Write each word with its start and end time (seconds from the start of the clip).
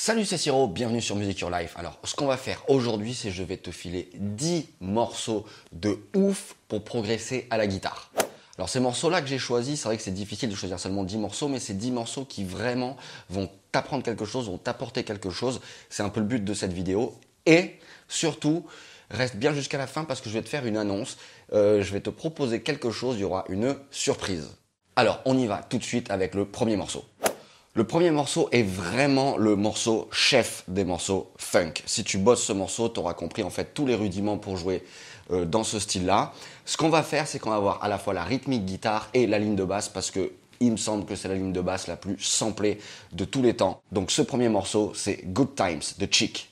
Salut 0.00 0.24
c'est 0.24 0.38
Siro, 0.38 0.68
bienvenue 0.68 1.00
sur 1.00 1.16
Music 1.16 1.40
Your 1.40 1.50
Life. 1.50 1.74
Alors 1.76 1.98
ce 2.04 2.14
qu'on 2.14 2.26
va 2.26 2.36
faire 2.36 2.62
aujourd'hui 2.68 3.14
c'est 3.14 3.32
je 3.32 3.42
vais 3.42 3.56
te 3.56 3.72
filer 3.72 4.10
10 4.14 4.68
morceaux 4.80 5.44
de 5.72 5.98
ouf 6.14 6.54
pour 6.68 6.84
progresser 6.84 7.48
à 7.50 7.56
la 7.56 7.66
guitare. 7.66 8.12
Alors 8.56 8.68
ces 8.68 8.78
morceaux-là 8.78 9.22
que 9.22 9.26
j'ai 9.26 9.38
choisis, 9.38 9.80
c'est 9.80 9.88
vrai 9.88 9.96
que 9.96 10.02
c'est 10.04 10.12
difficile 10.12 10.50
de 10.50 10.54
choisir 10.54 10.78
seulement 10.78 11.02
10 11.02 11.16
morceaux, 11.16 11.48
mais 11.48 11.58
c'est 11.58 11.76
10 11.76 11.90
morceaux 11.90 12.24
qui 12.24 12.44
vraiment 12.44 12.96
vont 13.28 13.50
t'apprendre 13.72 14.04
quelque 14.04 14.24
chose, 14.24 14.46
vont 14.46 14.56
t'apporter 14.56 15.02
quelque 15.02 15.30
chose. 15.30 15.60
C'est 15.90 16.04
un 16.04 16.10
peu 16.10 16.20
le 16.20 16.26
but 16.26 16.44
de 16.44 16.54
cette 16.54 16.72
vidéo. 16.72 17.18
Et 17.44 17.74
surtout, 18.06 18.64
reste 19.10 19.34
bien 19.34 19.52
jusqu'à 19.52 19.78
la 19.78 19.88
fin 19.88 20.04
parce 20.04 20.20
que 20.20 20.30
je 20.30 20.34
vais 20.34 20.44
te 20.44 20.48
faire 20.48 20.64
une 20.64 20.76
annonce. 20.76 21.18
Euh, 21.52 21.82
je 21.82 21.92
vais 21.92 22.00
te 22.00 22.10
proposer 22.10 22.62
quelque 22.62 22.92
chose, 22.92 23.16
il 23.16 23.22
y 23.22 23.24
aura 23.24 23.46
une 23.48 23.74
surprise. 23.90 24.48
Alors 24.94 25.20
on 25.24 25.36
y 25.36 25.48
va 25.48 25.66
tout 25.68 25.78
de 25.78 25.84
suite 25.84 26.08
avec 26.12 26.36
le 26.36 26.44
premier 26.44 26.76
morceau. 26.76 27.04
Le 27.78 27.84
premier 27.84 28.10
morceau 28.10 28.48
est 28.50 28.64
vraiment 28.64 29.36
le 29.36 29.54
morceau 29.54 30.08
chef 30.10 30.64
des 30.66 30.82
morceaux 30.82 31.30
funk. 31.36 31.74
Si 31.86 32.02
tu 32.02 32.18
bosses 32.18 32.42
ce 32.42 32.52
morceau, 32.52 32.88
tu 32.88 32.98
auras 32.98 33.14
compris 33.14 33.44
en 33.44 33.50
fait 33.50 33.72
tous 33.72 33.86
les 33.86 33.94
rudiments 33.94 34.36
pour 34.36 34.56
jouer 34.56 34.82
euh, 35.30 35.44
dans 35.44 35.62
ce 35.62 35.78
style-là. 35.78 36.32
Ce 36.64 36.76
qu'on 36.76 36.88
va 36.88 37.04
faire, 37.04 37.28
c'est 37.28 37.38
qu'on 37.38 37.50
va 37.50 37.54
avoir 37.54 37.84
à 37.84 37.86
la 37.86 37.96
fois 37.98 38.14
la 38.14 38.24
rythmique 38.24 38.64
guitare 38.64 39.08
et 39.14 39.28
la 39.28 39.38
ligne 39.38 39.54
de 39.54 39.62
basse 39.62 39.88
parce 39.88 40.10
que 40.10 40.32
il 40.58 40.72
me 40.72 40.76
semble 40.76 41.04
que 41.04 41.14
c'est 41.14 41.28
la 41.28 41.36
ligne 41.36 41.52
de 41.52 41.60
basse 41.60 41.86
la 41.86 41.94
plus 41.94 42.18
samplée 42.18 42.80
de 43.12 43.24
tous 43.24 43.42
les 43.42 43.54
temps. 43.54 43.80
Donc 43.92 44.10
ce 44.10 44.22
premier 44.22 44.48
morceau, 44.48 44.90
c'est 44.96 45.20
Good 45.26 45.54
Times 45.54 45.82
de 46.00 46.08
Chick. 46.10 46.50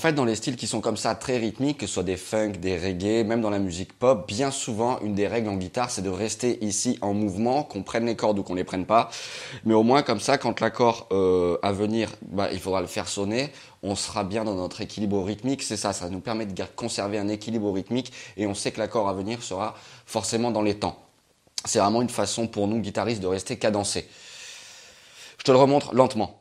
Fait, 0.00 0.12
dans 0.12 0.24
les 0.24 0.34
styles 0.34 0.56
qui 0.56 0.66
sont 0.66 0.80
comme 0.80 0.96
ça, 0.96 1.14
très 1.14 1.36
rythmiques, 1.36 1.78
que 1.78 1.86
ce 1.86 1.94
soit 1.94 2.02
des 2.02 2.16
funk, 2.16 2.52
des 2.60 2.76
reggae, 2.76 3.24
même 3.24 3.40
dans 3.40 3.50
la 3.50 3.60
musique 3.60 3.92
pop, 3.92 4.26
bien 4.26 4.50
souvent, 4.50 4.98
une 5.00 5.14
des 5.14 5.28
règles 5.28 5.48
en 5.48 5.56
guitare, 5.56 5.90
c'est 5.90 6.02
de 6.02 6.10
rester 6.10 6.64
ici 6.64 6.98
en 7.02 7.14
mouvement, 7.14 7.62
qu'on 7.62 7.82
prenne 7.82 8.06
les 8.06 8.16
cordes 8.16 8.38
ou 8.38 8.42
qu'on 8.42 8.54
les 8.54 8.64
prenne 8.64 8.86
pas. 8.86 9.10
Mais 9.64 9.74
au 9.74 9.84
moins, 9.84 10.02
comme 10.02 10.18
ça, 10.18 10.38
quand 10.38 10.60
l'accord 10.60 11.06
euh, 11.12 11.58
à 11.62 11.70
venir, 11.70 12.10
bah, 12.22 12.48
il 12.52 12.58
faudra 12.58 12.80
le 12.80 12.88
faire 12.88 13.06
sonner, 13.06 13.52
on 13.82 13.94
sera 13.94 14.24
bien 14.24 14.44
dans 14.44 14.54
notre 14.54 14.80
équilibre 14.80 15.22
rythmique. 15.22 15.62
C'est 15.62 15.76
ça, 15.76 15.92
ça 15.92 16.08
nous 16.08 16.20
permet 16.20 16.46
de 16.46 16.64
conserver 16.74 17.18
un 17.18 17.28
équilibre 17.28 17.70
rythmique 17.70 18.12
et 18.36 18.46
on 18.46 18.54
sait 18.54 18.72
que 18.72 18.80
l'accord 18.80 19.08
à 19.08 19.14
venir 19.14 19.42
sera 19.42 19.76
forcément 20.06 20.50
dans 20.50 20.62
les 20.62 20.74
temps. 20.74 20.98
C'est 21.64 21.78
vraiment 21.78 22.02
une 22.02 22.08
façon 22.08 22.46
pour 22.46 22.66
nous, 22.66 22.80
guitaristes, 22.80 23.20
de 23.20 23.26
rester 23.26 23.56
cadencés. 23.58 24.08
Je 25.38 25.44
te 25.44 25.52
le 25.52 25.58
remontre 25.58 25.94
lentement. 25.94 26.40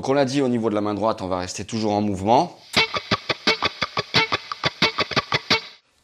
Donc 0.00 0.08
on 0.08 0.14
l'a 0.14 0.24
dit 0.24 0.40
au 0.40 0.48
niveau 0.48 0.70
de 0.70 0.74
la 0.74 0.80
main 0.80 0.94
droite, 0.94 1.20
on 1.20 1.28
va 1.28 1.36
rester 1.40 1.66
toujours 1.66 1.92
en 1.92 2.00
mouvement. 2.00 2.58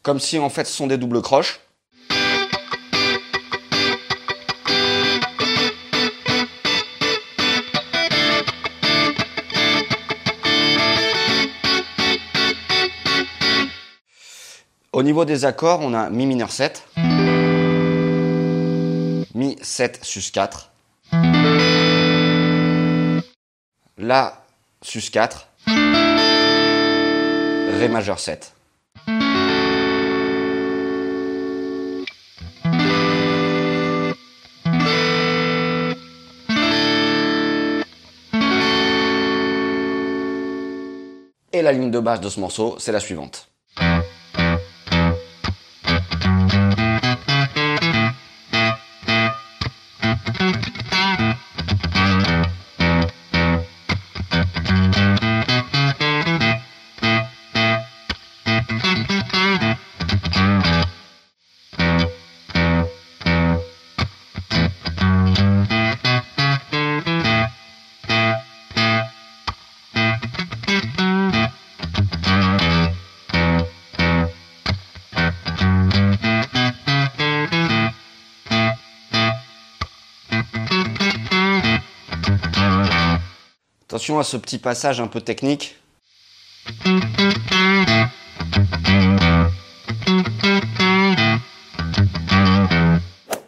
Comme 0.03 0.19
si 0.19 0.37
en 0.37 0.51
fait 0.51 0.65
ce 0.65 0.73
sont 0.73 0.85
des 0.85 0.99
doubles 0.99 1.23
croches. 1.23 1.59
Au 14.93 15.01
niveau 15.01 15.25
des 15.25 15.43
accords, 15.43 15.79
on 15.81 15.95
a 15.95 16.11
Mi 16.11 16.27
mineur 16.27 16.51
7, 16.51 16.87
Mi 19.33 19.57
7 19.63 20.01
sus 20.03 20.29
4, 20.31 20.69
La 23.99 24.43
sus 24.83 25.09
4, 25.09 25.47
Ré 27.79 27.87
majeur 27.89 28.19
7. 28.19 28.53
Et 41.53 41.63
la 41.63 41.71
ligne 41.71 41.89
de 41.89 41.99
base 41.99 42.21
de 42.21 42.29
ce 42.29 42.39
morceau, 42.39 42.75
c'est 42.77 42.91
la 42.91 42.99
suivante. 42.99 43.49
À 84.09 84.23
ce 84.23 84.37
petit 84.37 84.57
passage 84.57 85.01
un 85.01 85.07
peu 85.07 85.19
technique. 85.19 85.75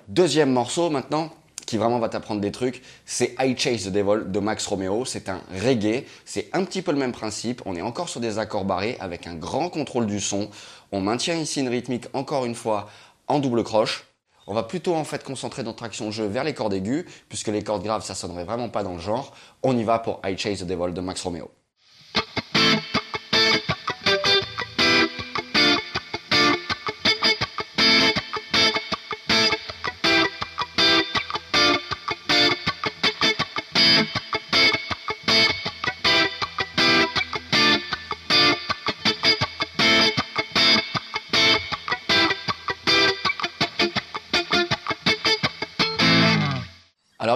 Deuxième 0.10 0.52
morceau 0.52 0.90
maintenant, 0.90 1.34
qui 1.66 1.78
vraiment 1.78 2.00
va 2.00 2.10
t'apprendre 2.10 2.42
des 2.42 2.52
trucs, 2.52 2.82
c'est 3.06 3.36
I 3.40 3.56
Chase 3.58 3.86
the 3.86 3.88
Devil 3.90 4.30
de 4.30 4.40
Max 4.40 4.68
Romeo. 4.68 5.06
C'est 5.06 5.30
un 5.30 5.40
reggae, 5.64 6.04
c'est 6.26 6.50
un 6.52 6.66
petit 6.66 6.82
peu 6.82 6.92
le 6.92 6.98
même 6.98 7.14
principe. 7.14 7.62
On 7.66 7.78
est 7.78 7.82
encore 7.82 8.10
sur 8.10 8.20
des 8.20 8.38
accords 8.38 8.66
barrés 8.66 8.98
avec 9.00 9.28
un 9.28 9.36
grand 9.36 9.70
contrôle 9.70 10.08
du 10.08 10.20
son. 10.20 10.50
On 10.92 11.00
maintient 11.00 11.36
ici 11.36 11.62
une 11.62 11.70
rythmique 11.70 12.08
encore 12.12 12.46
une 12.46 12.56
fois 12.56 12.90
en 13.28 13.40
double 13.40 13.64
croche. 13.64 14.09
On 14.52 14.56
va 14.56 14.64
plutôt 14.64 14.96
en 14.96 15.04
fait 15.04 15.24
concentrer 15.24 15.62
notre 15.62 15.84
action 15.84 16.10
jeu 16.10 16.26
vers 16.26 16.44
les 16.44 16.56
cordes 16.56 16.74
aiguës, 16.74 17.06
puisque 17.30 17.50
les 17.50 17.64
cordes 17.64 17.84
graves 17.84 18.04
ça 18.04 18.16
sonnerait 18.16 18.46
vraiment 18.46 18.68
pas 18.68 18.82
dans 18.82 18.94
le 18.94 19.00
genre. 19.00 19.32
On 19.62 19.78
y 19.78 19.84
va 19.84 20.00
pour 20.00 20.20
I 20.26 20.36
Chase 20.36 20.62
the 20.62 20.64
Devil 20.66 20.92
de 20.92 21.02
Max 21.02 21.22
Romeo. 21.22 21.52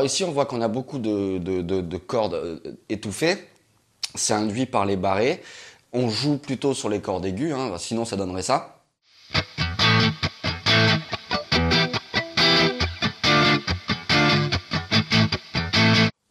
Ici, 0.03 0.23
on 0.23 0.31
voit 0.31 0.45
qu'on 0.45 0.61
a 0.61 0.67
beaucoup 0.67 0.99
de, 0.99 1.97
cordes 1.97 2.33
euh, 2.33 2.59
étouffées. 2.89 3.37
C'est 4.15 4.33
induit 4.33 4.65
par 4.65 4.85
les 4.85 4.97
barrés. 4.97 5.41
On 5.93 6.09
joue 6.09 6.37
plutôt 6.37 6.73
sur 6.73 6.89
les 6.89 6.99
cordes 6.99 7.25
aiguës, 7.25 7.53
hein, 7.53 7.75
sinon 7.77 8.03
ça 8.03 8.15
donnerait 8.15 8.43
ça. 8.43 8.81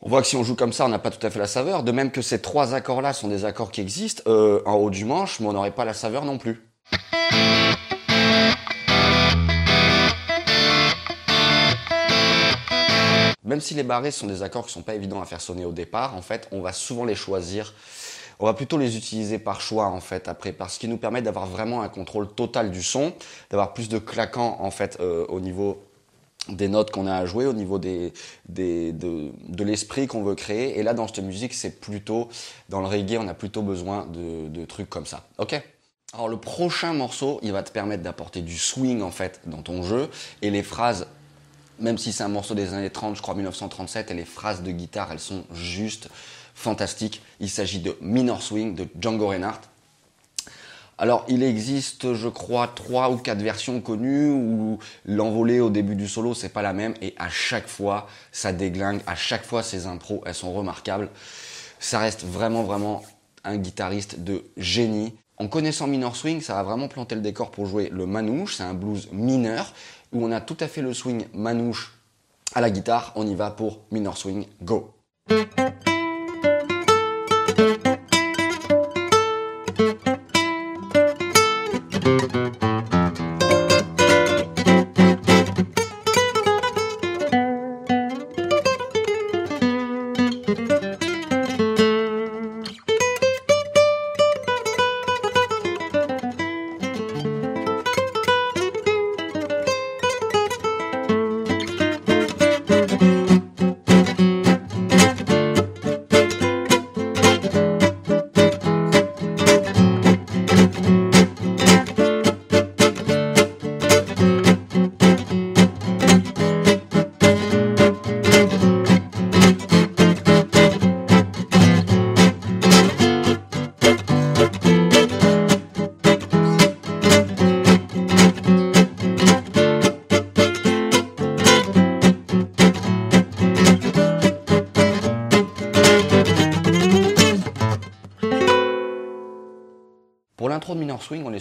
On 0.01 0.09
voit 0.09 0.21
que 0.21 0.29
si 0.29 0.37
on 0.37 0.45
joue 0.45 0.55
comme 0.55 0.73
ça, 0.73 0.85
on 0.85 0.89
n'a 0.89 0.99
pas 0.99 1.11
tout 1.11 1.25
à 1.27 1.31
fait 1.31 1.39
la 1.39 1.47
saveur. 1.47 1.83
De 1.83 1.93
même 1.93 2.11
que 2.11 2.21
ces 2.21 2.43
trois 2.43 2.75
accords-là 2.75 3.13
sont 3.15 3.29
des 3.29 3.45
accords 3.45 3.71
qui 3.71 3.81
existent 3.81 4.23
euh, 4.27 4.61
en 4.67 4.75
haut 4.75 4.91
du 4.91 5.05
manche, 5.05 5.41
mais 5.41 5.47
on 5.47 5.53
n'aurait 5.55 5.71
pas 5.71 5.85
la 5.87 5.95
saveur 5.95 6.25
non 6.25 6.37
plus. 6.37 6.61
Même 13.53 13.61
si 13.61 13.75
les 13.75 13.83
barrés 13.83 14.13
sont 14.13 14.27
des 14.27 14.43
accords 14.43 14.65
qui 14.65 14.73
sont 14.73 14.81
pas 14.81 14.95
évidents 14.95 15.21
à 15.21 15.27
faire 15.27 15.43
sonner 15.43 15.67
au 15.67 15.73
départ, 15.73 16.17
en 16.17 16.23
fait, 16.23 16.49
on 16.53 16.63
va 16.63 16.73
souvent 16.73 17.05
les 17.05 17.15
choisir 17.15 17.75
On 18.41 18.47
va 18.47 18.55
plutôt 18.55 18.79
les 18.79 18.97
utiliser 18.97 19.39
par 19.39 19.61
choix 19.61 19.89
en 19.89 20.01
fait 20.01 20.27
après, 20.27 20.53
parce 20.53 20.79
qu'ils 20.79 20.89
nous 20.89 20.97
permettent 20.97 21.25
d'avoir 21.25 21.45
vraiment 21.47 21.83
un 21.83 21.91
contrôle 21.91 22.29
total 22.29 22.71
du 22.71 22.83
son, 22.83 23.13
d'avoir 23.51 23.75
plus 23.75 23.91
de 23.91 23.99
claquants 23.99 24.57
en 24.61 24.71
fait 24.71 24.97
euh, 25.01 25.27
au 25.29 25.39
niveau 25.39 25.83
des 26.49 26.69
notes 26.69 26.91
qu'on 26.91 27.07
a 27.07 27.15
à 27.15 27.27
jouer, 27.27 27.45
au 27.45 27.53
niveau 27.53 27.79
des, 27.79 28.15
des 28.49 28.93
de, 28.93 29.33
de 29.49 29.65
l'esprit 29.65 30.07
qu'on 30.07 30.23
veut 30.23 30.35
créer. 30.35 30.79
Et 30.79 30.83
là, 30.83 30.95
dans 30.95 31.07
cette 31.07 31.23
musique, 31.23 31.53
c'est 31.53 31.79
plutôt, 31.79 32.31
dans 32.71 32.81
le 32.81 32.87
reggae, 32.87 33.19
on 33.21 33.29
a 33.29 33.35
plutôt 33.35 33.61
besoin 33.61 34.07
de, 34.07 34.49
de 34.49 34.65
trucs 34.65 34.89
comme 34.89 35.07
ça. 35.07 35.27
Ok? 35.37 35.61
Alors 36.15 36.29
le 36.29 36.39
prochain 36.39 36.95
morceau, 36.95 37.39
il 37.43 37.53
va 37.53 37.63
te 37.63 37.71
permettre 37.71 38.03
d'apporter 38.03 38.41
du 38.41 38.57
swing 38.57 39.03
en 39.03 39.11
fait 39.11 39.41
dans 39.45 39.61
ton 39.61 39.83
jeu 39.83 40.09
et 40.41 40.49
les 40.49 40.63
phrases 40.63 41.07
même 41.79 41.99
si 41.99 42.13
c'est 42.13 42.23
un 42.23 42.29
morceau 42.29 42.55
des 42.55 42.75
années 42.75 42.91
30, 42.91 43.17
je 43.17 43.23
crois 43.23 43.35
1937, 43.35 44.11
et 44.11 44.15
les 44.15 44.25
phrases 44.25 44.63
de 44.63 44.71
guitare, 44.71 45.11
elles 45.13 45.21
sont 45.21 45.45
juste 45.53 46.09
fantastiques. 46.55 47.23
Il 47.41 47.51
s'agit 47.51 47.81
de 47.81 47.97
Minor 48.01 48.43
Swing 48.43 48.75
de 48.75 48.87
Django 49.01 49.29
Reinhardt. 49.29 49.61
Alors, 50.99 51.25
il 51.27 51.43
existe, 51.43 52.15
je 52.15 52.29
crois, 52.29 52.69
trois 52.69 53.11
ou 53.11 53.17
quatre 53.17 53.43
versions 53.43 53.81
connues 53.81 54.31
où 54.31 54.79
l'envolée 55.05 55.59
au 55.59 55.71
début 55.71 55.97
du 55.97 56.07
solo, 56.07 56.35
c'est 56.35 56.51
pas 56.51 56.63
la 56.63 56.73
même, 56.73 56.95
et 57.01 57.15
à 57.19 57.29
chaque 57.29 57.67
fois, 57.67 58.07
ça 58.31 58.53
déglingue, 58.53 59.01
à 59.07 59.17
chaque 59.17 59.45
fois, 59.45 59.63
ces 59.63 59.87
impros, 59.87 60.23
elles 60.27 60.35
sont 60.35 60.53
remarquables. 60.53 61.09
Ça 61.81 61.99
reste 61.99 62.25
vraiment, 62.25 62.63
vraiment 62.63 63.03
un 63.43 63.57
guitariste 63.57 64.21
de 64.21 64.45
génie. 64.57 65.15
En 65.39 65.49
connaissant 65.49 65.89
Minor 65.89 66.15
Swing, 66.15 66.41
ça 66.41 66.55
va 66.55 66.63
vraiment 66.63 66.87
planter 66.87 67.17
le 67.17 67.21
décor 67.21 67.51
pour 67.51 67.67
jouer 67.67 67.89
le 67.93 68.07
manouche, 68.07 68.57
c'est 68.57 68.63
un 68.63 68.75
blues 68.75 69.09
mineur, 69.11 69.73
où 70.13 70.25
on 70.25 70.33
a 70.33 70.41
tout 70.41 70.57
à 70.61 70.69
fait 70.69 70.83
le 70.83 70.95
swing 70.95 71.27
manouche 71.35 71.93
à 72.55 72.61
la 72.61 72.71
guitare. 72.71 73.13
On 73.17 73.27
y 73.27 73.35
va 73.35 73.51
pour 73.51 73.81
Minor 73.91 74.17
Swing, 74.17 74.47
go! 74.63 74.95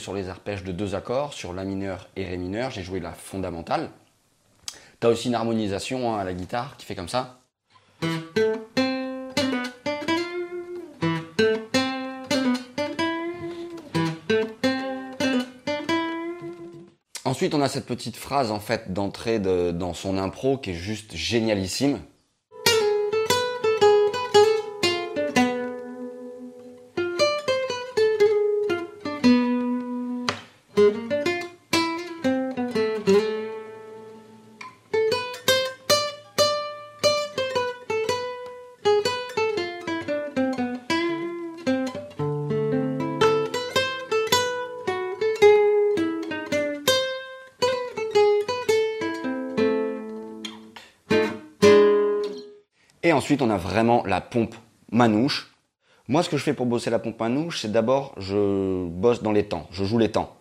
Sur 0.02 0.14
les 0.14 0.28
arpèges 0.28 0.64
de 0.64 0.72
deux 0.72 0.96
accords, 0.96 1.34
sur 1.34 1.54
la 1.54 1.64
mineur 1.64 2.10
et 2.16 2.26
ré 2.26 2.38
mineur. 2.38 2.72
J'ai 2.72 2.82
joué 2.82 3.00
la 3.00 3.14
fondamentale. 3.14 3.90
Tu 5.00 5.08
as 5.08 5.10
aussi 5.10 5.28
une 5.28 5.36
harmonisation 5.36 6.14
hein, 6.14 6.20
à 6.20 6.24
la 6.24 6.34
guitare 6.34 6.76
qui 6.78 6.86
fait 6.86 6.96
comme 6.96 7.08
ça. 7.08 7.40
Ensuite, 17.24 17.54
on 17.54 17.62
a 17.62 17.70
cette 17.70 17.86
petite 17.86 18.18
phrase 18.18 18.52
en 18.52 18.60
fait 18.60 18.92
d'entrée 18.92 19.40
dans 19.40 19.94
son 19.94 20.18
impro 20.18 20.58
qui 20.58 20.72
est 20.72 20.76
juste 20.76 21.16
génialissime. 21.16 22.00
Ensuite, 53.22 53.44
on 53.44 53.52
a 53.52 53.58
vraiment 53.58 54.04
la 54.08 54.20
pompe 54.20 54.56
manouche. 54.92 55.54
Moi, 56.08 56.24
ce 56.24 56.30
que 56.30 56.38
je 56.38 56.44
fais 56.44 56.56
pour 56.56 56.66
bosser 56.66 56.90
la 56.90 56.98
pompe 56.98 57.20
manouche, 57.20 57.60
c'est 57.62 57.72
d'abord, 57.72 58.16
je 58.18 58.88
bosse 58.88 59.22
dans 59.22 59.32
les 59.32 59.44
temps, 59.44 59.68
je 59.70 59.84
joue 59.84 60.00
les 60.00 60.10
temps. 60.10 60.36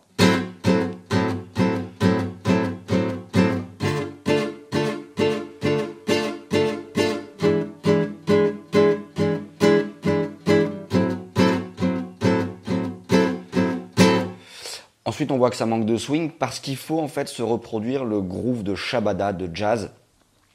Ensuite, 15.04 15.30
on 15.32 15.36
voit 15.36 15.50
que 15.50 15.56
ça 15.56 15.66
manque 15.66 15.84
de 15.84 15.98
swing 15.98 16.30
parce 16.30 16.60
qu'il 16.60 16.78
faut 16.78 16.98
en 16.98 17.08
fait 17.08 17.28
se 17.28 17.42
reproduire 17.42 18.06
le 18.06 18.22
groove 18.22 18.62
de 18.62 18.74
Shabada 18.74 19.34
de 19.34 19.54
jazz 19.54 19.90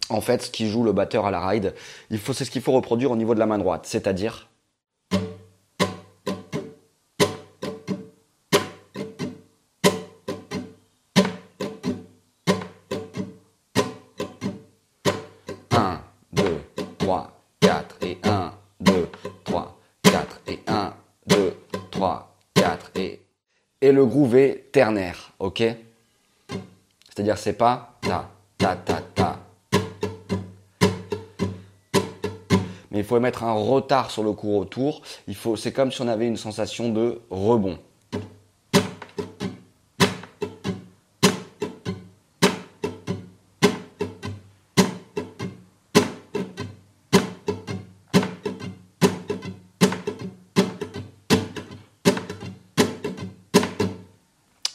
en 0.10 0.22
fait, 0.22 0.44
ce 0.44 0.52
qui 0.52 0.70
joue 0.70 0.84
le 0.84 0.92
batteur 0.94 1.26
à 1.26 1.32
la 1.32 1.46
ride, 1.46 1.74
c'est 2.12 2.46
ce 2.46 2.52
qu'il 2.52 2.62
faut 2.62 2.72
reproduire 2.72 3.12
au 3.12 3.16
niveau 3.16 3.34
de 3.34 3.40
la 3.40 3.46
main 3.46 3.58
droite, 3.58 3.86
c'est-à-dire. 3.86 4.50
Un, 15.72 16.00
deux, 16.32 16.62
trois, 16.98 17.32
quatre 17.60 17.98
et 18.02 18.18
un, 18.24 18.54
deux, 18.80 19.08
trois, 19.44 19.78
quatre 20.04 20.40
et 20.48 20.60
un, 20.68 20.94
deux, 21.28 21.56
trois, 21.92 22.36
quatre 22.54 22.92
et 22.96 23.22
et 23.82 23.92
le 23.92 24.06
groove 24.06 24.36
est 24.36 24.72
ternaire, 24.72 25.32
ok? 25.38 25.62
C'est-à-dire 27.08 27.38
c'est 27.38 27.54
pas 27.54 27.98
ta 28.02 28.30
ta 28.58 28.76
ta 28.76 29.02
ta 29.14 29.40
il 33.00 33.04
faut 33.04 33.20
mettre 33.20 33.44
un 33.44 33.54
retard 33.54 34.12
sur 34.12 34.24
le 34.24 34.32
cours 34.32 34.56
autour. 34.56 35.02
Il 35.28 35.36
c'est 35.58 35.72
comme 35.72 35.92
si 35.92 36.02
on 36.02 36.08
avait 36.08 36.28
une 36.28 36.38
sensation 36.38 36.90
de 36.90 37.22
rebond. 37.30 37.78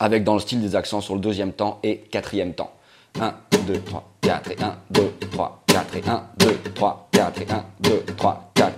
Avec 0.03 0.25
dans 0.25 0.35
le 0.35 0.41
style 0.41 0.62
des 0.62 0.77
accents 0.77 1.03
sur 1.03 1.15
le 1.15 1.21
deuxième 1.21 1.53
temps 1.53 1.79
et 1.83 1.99
quatrième 1.99 2.55
temps. 2.55 2.73
1, 3.21 3.35
2, 3.71 3.81
3, 3.83 4.12
4 4.23 4.50
et 4.50 4.57
1, 4.61 4.79
2, 4.91 5.12
3, 5.31 5.62
4 5.69 5.97
et 5.97 6.03
1, 6.09 6.27
2, 6.39 6.59
3, 6.75 7.09
4 7.12 7.43
et 7.43 7.53
1, 7.53 7.65
2, 7.79 8.05
3, 8.17 8.53
4. 8.55 8.75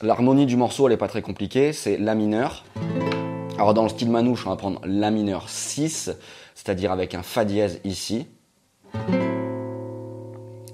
L'harmonie 0.00 0.46
du 0.46 0.56
morceau, 0.56 0.86
elle 0.86 0.92
n'est 0.92 0.96
pas 0.96 1.08
très 1.08 1.22
compliquée, 1.22 1.72
c'est 1.72 1.96
La 1.96 2.14
mineur. 2.14 2.64
Alors 3.56 3.74
dans 3.74 3.82
le 3.82 3.88
style 3.88 4.12
manouche, 4.12 4.46
on 4.46 4.50
va 4.50 4.56
prendre 4.56 4.80
La 4.84 5.10
mineur 5.10 5.48
6, 5.48 6.12
c'est-à-dire 6.54 6.92
avec 6.92 7.16
un 7.16 7.24
Fa 7.24 7.44
dièse 7.44 7.80
ici. 7.82 8.28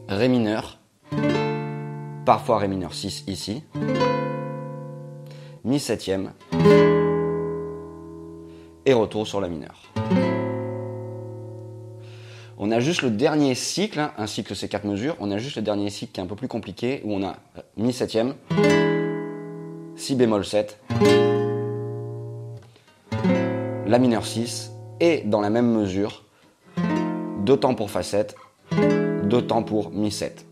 Ré 0.08 0.28
mineur. 0.28 0.78
Parfois 2.26 2.58
Ré 2.58 2.68
mineur 2.68 2.92
6 2.92 3.24
ici. 3.28 3.64
Mi 5.64 5.80
septième 5.80 6.32
et 8.86 8.92
retour 8.92 9.26
sur 9.26 9.40
la 9.40 9.48
mineure. 9.48 9.82
On 12.56 12.70
a 12.70 12.78
juste 12.78 13.02
le 13.02 13.11
dernier 13.11 13.56
cycle, 13.56 13.99
hein, 13.99 14.12
un 14.16 14.28
cycle 14.28 14.54
c'est 14.54 14.68
quatre 14.68 14.87
mesures, 14.87 15.16
on 15.18 15.32
a 15.32 15.38
juste 15.38 15.56
le 15.56 15.62
dernier 15.62 15.90
cycle 15.90 16.12
qui 16.12 16.20
est 16.20 16.23
un 16.23 16.26
peu 16.26 16.37
plus 16.37 16.46
compliqué, 16.46 17.00
où 17.04 17.12
on 17.12 17.25
a 17.25 17.37
mi 17.76 17.92
septième, 17.92 18.34
si 19.96 20.14
bémol 20.14 20.44
7, 20.44 20.78
la 23.87 23.99
mineur 23.99 24.25
6, 24.25 24.70
et 25.00 25.23
dans 25.25 25.40
la 25.40 25.50
même 25.50 25.68
mesure, 25.68 26.23
deux 27.40 27.56
temps 27.56 27.75
pour 27.75 27.90
fa 27.90 28.04
7, 28.04 28.37
deux 29.25 29.42
temps 29.42 29.64
pour 29.64 29.90
mi 29.90 30.12
7. 30.12 30.46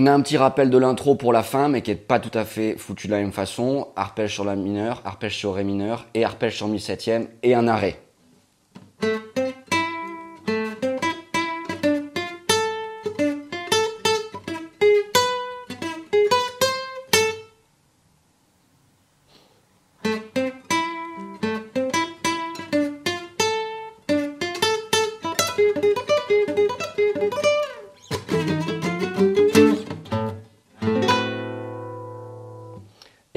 On 0.00 0.06
a 0.06 0.12
un 0.12 0.20
petit 0.20 0.36
rappel 0.36 0.70
de 0.70 0.78
l'intro 0.78 1.16
pour 1.16 1.32
la 1.32 1.42
fin, 1.42 1.68
mais 1.68 1.82
qui 1.82 1.90
n'est 1.90 1.96
pas 1.96 2.20
tout 2.20 2.30
à 2.38 2.44
fait 2.44 2.76
foutu 2.78 3.08
de 3.08 3.12
la 3.12 3.18
même 3.18 3.32
façon. 3.32 3.88
Arpège 3.96 4.32
sur 4.32 4.44
la 4.44 4.54
mineure, 4.54 5.02
arpège 5.04 5.36
sur 5.36 5.56
ré 5.56 5.64
mineur 5.64 6.06
et 6.14 6.24
arpège 6.24 6.56
sur 6.56 6.68
mi 6.68 6.78
septième 6.78 7.26
et 7.42 7.56
un 7.56 7.66
arrêt. 7.66 7.98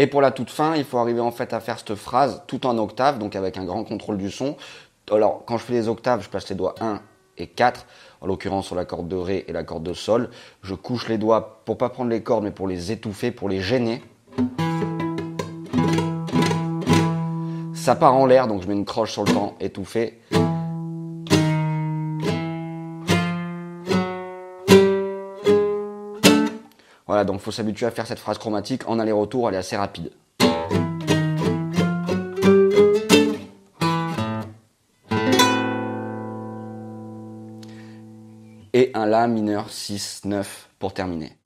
Et 0.01 0.08
pour 0.08 0.20
la 0.20 0.31
toute 0.31 0.50
fin, 0.50 0.75
il 0.75 0.84
faut 0.84 0.98
arriver 0.98 1.20
en 1.20 1.29
fait 1.29 1.53
à 1.53 1.60
faire 1.60 1.77
cette 1.77 1.93
phrase 1.93 2.41
tout 2.48 2.65
en 2.65 2.75
octave, 2.79 3.20
donc 3.20 3.36
avec 3.36 3.60
un 3.60 3.65
grand 3.65 3.84
contrôle 3.84 4.17
du 4.17 4.31
son. 4.31 4.58
Alors, 5.12 5.43
quand 5.46 5.60
je 5.60 5.63
fais 5.63 5.74
les 5.74 5.88
octaves, 5.89 6.24
je 6.24 6.29
place 6.29 6.50
les 6.50 6.55
doigts 6.55 6.74
1 6.81 7.00
et 7.38 7.46
4, 7.46 7.86
en 8.22 8.25
l'occurrence 8.25 8.65
sur 8.65 8.75
la 8.75 8.84
corde 8.84 9.08
de 9.08 9.15
Ré 9.15 9.46
et 9.48 9.53
la 9.53 9.63
corde 9.63 9.84
de 9.84 9.93
Sol. 9.93 10.31
Je 10.63 10.74
couche 10.74 11.08
les 11.08 11.20
doigts 11.20 11.62
pour 11.65 11.77
pas 11.77 11.89
prendre 11.89 12.10
les 12.10 12.24
cordes, 12.24 12.43
mais 12.43 12.50
pour 12.50 12.67
les 12.67 12.91
étouffer, 12.91 13.29
pour 13.29 13.48
les 13.48 13.62
gêner. 13.62 14.01
Ça 17.75 17.93
part 17.93 18.15
en 18.15 18.25
l'air, 18.25 18.48
donc 18.48 18.63
je 18.63 18.67
mets 18.67 18.74
une 18.74 18.86
croche 18.86 19.12
sur 19.12 19.24
le 19.24 19.31
temps 19.31 19.55
étouffé. 19.60 20.20
Voilà, 27.12 27.25
donc 27.25 27.41
faut 27.41 27.51
s'habituer 27.51 27.86
à 27.86 27.91
faire 27.91 28.08
cette 28.08 28.20
phrase 28.20 28.38
chromatique 28.38 28.88
en 28.88 28.98
aller-retour, 28.98 29.50
elle 29.50 29.56
est 29.56 29.58
assez 29.58 29.75
rapide. 29.75 30.12
Et 38.72 38.91
un 38.94 39.06
La 39.06 39.27
mineur 39.27 39.68
6-9 39.68 40.46
pour 40.80 40.94
terminer. 40.94 41.41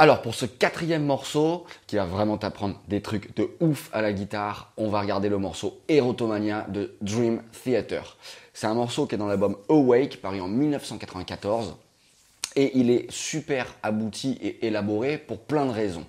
Alors 0.00 0.22
pour 0.22 0.34
ce 0.34 0.46
quatrième 0.46 1.04
morceau, 1.04 1.66
qui 1.86 1.96
va 1.96 2.06
vraiment 2.06 2.38
t'apprendre 2.38 2.80
des 2.88 3.02
trucs 3.02 3.36
de 3.36 3.50
ouf 3.60 3.90
à 3.92 4.00
la 4.00 4.14
guitare, 4.14 4.72
on 4.78 4.88
va 4.88 5.02
regarder 5.02 5.28
le 5.28 5.36
morceau 5.36 5.78
Erotomania 5.90 6.64
de 6.70 6.94
Dream 7.02 7.42
Theater. 7.62 8.16
C'est 8.54 8.66
un 8.66 8.72
morceau 8.72 9.04
qui 9.04 9.16
est 9.16 9.18
dans 9.18 9.26
l'album 9.26 9.58
Awake, 9.68 10.22
paru 10.22 10.40
en 10.40 10.48
1994, 10.48 11.76
et 12.56 12.78
il 12.78 12.88
est 12.88 13.10
super 13.10 13.74
abouti 13.82 14.38
et 14.40 14.66
élaboré 14.66 15.18
pour 15.18 15.38
plein 15.38 15.66
de 15.66 15.70
raisons. 15.70 16.06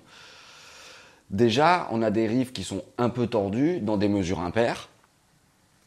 Déjà, 1.28 1.86
on 1.90 2.00
a 2.00 2.10
des 2.10 2.26
riffs 2.26 2.54
qui 2.54 2.64
sont 2.64 2.82
un 2.96 3.10
peu 3.10 3.26
tordus, 3.26 3.80
dans 3.80 3.98
des 3.98 4.08
mesures 4.08 4.40
impaires. 4.40 4.88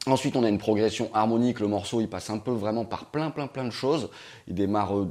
Ensuite, 0.08 0.36
on 0.36 0.44
a 0.44 0.50
une 0.50 0.60
progression 0.60 1.10
harmonique. 1.14 1.60
Le 1.60 1.68
morceau, 1.68 2.00
il 2.00 2.08
passe 2.08 2.30
un 2.30 2.38
peu 2.38 2.52
vraiment 2.52 2.86
par 2.86 3.06
plein, 3.06 3.32
plein, 3.32 3.48
plein 3.48 3.64
de 3.64 3.72
choses. 3.72 4.10
Il 4.48 4.54
démarre 4.54 4.96
euh, 4.96 5.10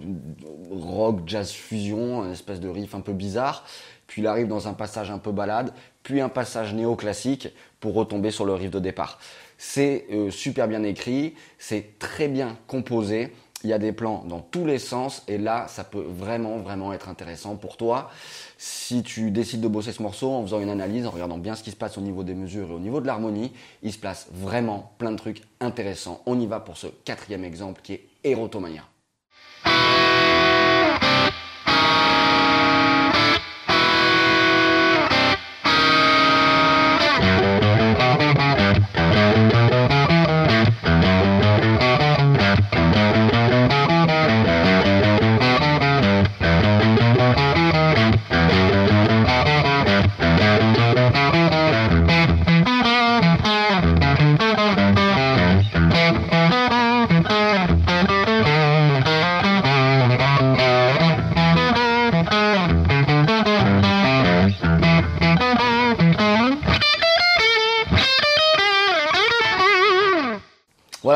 rock, 0.71 1.21
jazz 1.27 1.51
fusion, 1.51 2.25
une 2.25 2.31
espèce 2.31 2.61
de 2.61 2.69
riff 2.69 2.95
un 2.95 3.01
peu 3.01 3.13
bizarre. 3.13 3.65
Puis 4.07 4.23
il 4.23 4.27
arrive 4.29 4.47
dans 4.47 4.69
un 4.69 4.73
passage 4.75 5.11
un 5.11 5.19
peu 5.19 5.33
balade, 5.33 5.73
puis 6.03 6.21
un 6.21 6.29
passage 6.29 6.75
néoclassique 6.75 7.49
pour 7.81 7.95
retomber 7.95 8.31
sur 8.31 8.45
le 8.45 8.55
riff 8.55 8.71
de 8.71 8.79
départ. 8.79 9.19
C'est 9.59 10.07
euh, 10.13 10.31
super 10.31 10.69
bien 10.69 10.83
écrit, 10.85 11.35
c'est 11.59 11.99
très 11.99 12.29
bien 12.29 12.57
composé. 12.67 13.33
Il 13.65 13.71
y 13.71 13.73
a 13.73 13.79
des 13.79 13.93
plans 13.93 14.23
dans 14.29 14.41
tous 14.41 14.67
les 14.67 14.79
sens 14.79 15.23
et 15.27 15.39
là, 15.39 15.67
ça 15.69 15.85
peut 15.85 16.05
vraiment, 16.07 16.59
vraiment 16.59 16.93
être 16.93 17.09
intéressant 17.09 17.57
pour 17.57 17.79
toi. 17.79 18.11
Si 18.59 19.03
tu 19.03 19.31
décides 19.31 19.63
de 19.63 19.69
bosser 19.69 19.93
ce 19.93 20.03
morceau 20.03 20.31
en 20.31 20.43
faisant 20.43 20.61
une 20.61 20.69
analyse, 20.69 21.07
en 21.07 21.11
regardant 21.11 21.39
bien 21.39 21.57
ce 21.57 21.63
qui 21.63 21.71
se 21.71 21.77
passe 21.77 21.97
au 21.97 22.03
niveau 22.03 22.23
des 22.25 22.35
mesures 22.35 22.71
et 22.71 22.75
au 22.75 22.79
niveau 22.79 23.01
de 23.01 23.07
l'harmonie, 23.07 23.53
il 23.83 23.93
se 23.93 23.99
place 23.99 24.29
vraiment 24.33 24.93
plein 24.99 25.13
de 25.13 25.17
trucs 25.17 25.43
intéressants. 25.61 26.21
On 26.27 26.39
y 26.39 26.47
va 26.47 26.61
pour 26.61 26.77
ce 26.77 26.89
quatrième 26.89 27.43
exemple 27.43 27.81
qui 27.83 27.95
est 27.95 28.07
Erotomania. 28.23 28.83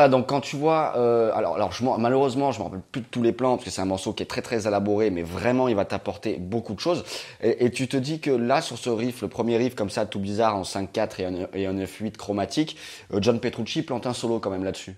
Donc 0.09 0.27
quand 0.27 0.41
tu 0.41 0.55
vois, 0.55 0.93
euh, 0.97 1.31
alors, 1.33 1.55
alors 1.55 1.71
je, 1.71 1.83
malheureusement, 1.83 2.51
je 2.51 2.59
me 2.59 2.63
rappelle 2.65 2.81
plus 2.91 3.01
de 3.01 3.07
tous 3.09 3.21
les 3.21 3.31
plans 3.31 3.55
parce 3.55 3.65
que 3.65 3.71
c'est 3.71 3.81
un 3.81 3.85
morceau 3.85 4.13
qui 4.13 4.23
est 4.23 4.25
très 4.25 4.41
très 4.41 4.67
élaboré, 4.67 5.09
mais 5.09 5.23
vraiment 5.23 5.67
il 5.67 5.75
va 5.75 5.85
t'apporter 5.85 6.37
beaucoup 6.37 6.73
de 6.73 6.79
choses. 6.79 7.03
Et, 7.41 7.69
tu 7.71 7.87
te 7.87 7.97
dis 7.97 8.19
que 8.19 8.31
là, 8.31 8.61
sur 8.61 8.77
ce 8.77 8.89
riff, 8.89 9.21
le 9.21 9.27
premier 9.27 9.57
riff 9.57 9.75
comme 9.75 9.89
ça, 9.89 10.05
tout 10.05 10.19
bizarre 10.19 10.55
en 10.55 10.63
5/4 10.63 11.19
et 11.53 11.67
en, 11.67 11.73
9/8 11.73 12.17
chromatique, 12.17 12.77
euh, 13.13 13.19
John 13.21 13.39
Petrucci 13.39 13.83
plante 13.83 14.07
un 14.07 14.13
solo 14.13 14.39
quand 14.39 14.49
même 14.49 14.63
là-dessus. 14.63 14.95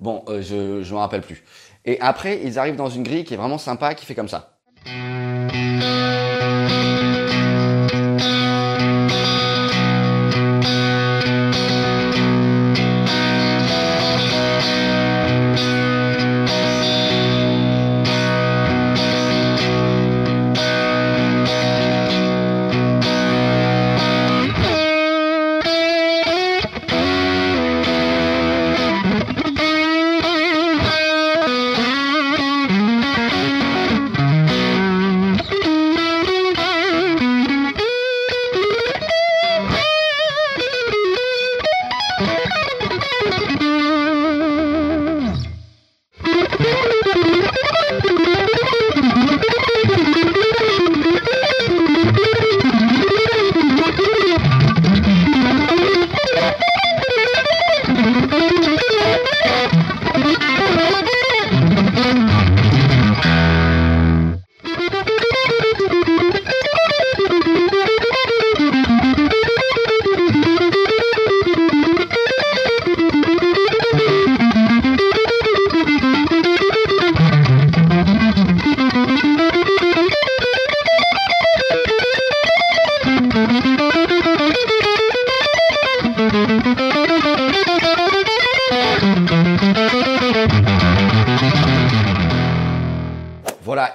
Bon, 0.00 0.24
euh, 0.28 0.42
je 0.42 0.54
ne 0.54 0.92
me 0.92 0.96
rappelle 0.96 1.22
plus. 1.22 1.44
Et 1.84 2.00
après, 2.00 2.40
ils 2.44 2.58
arrivent 2.58 2.76
dans 2.76 2.90
une 2.90 3.02
grille 3.02 3.24
qui 3.24 3.34
est 3.34 3.38
vraiment 3.38 3.58
sympa, 3.58 3.94
qui 3.94 4.06
fait 4.06 4.14
comme 4.14 4.28
ça. 4.28 4.58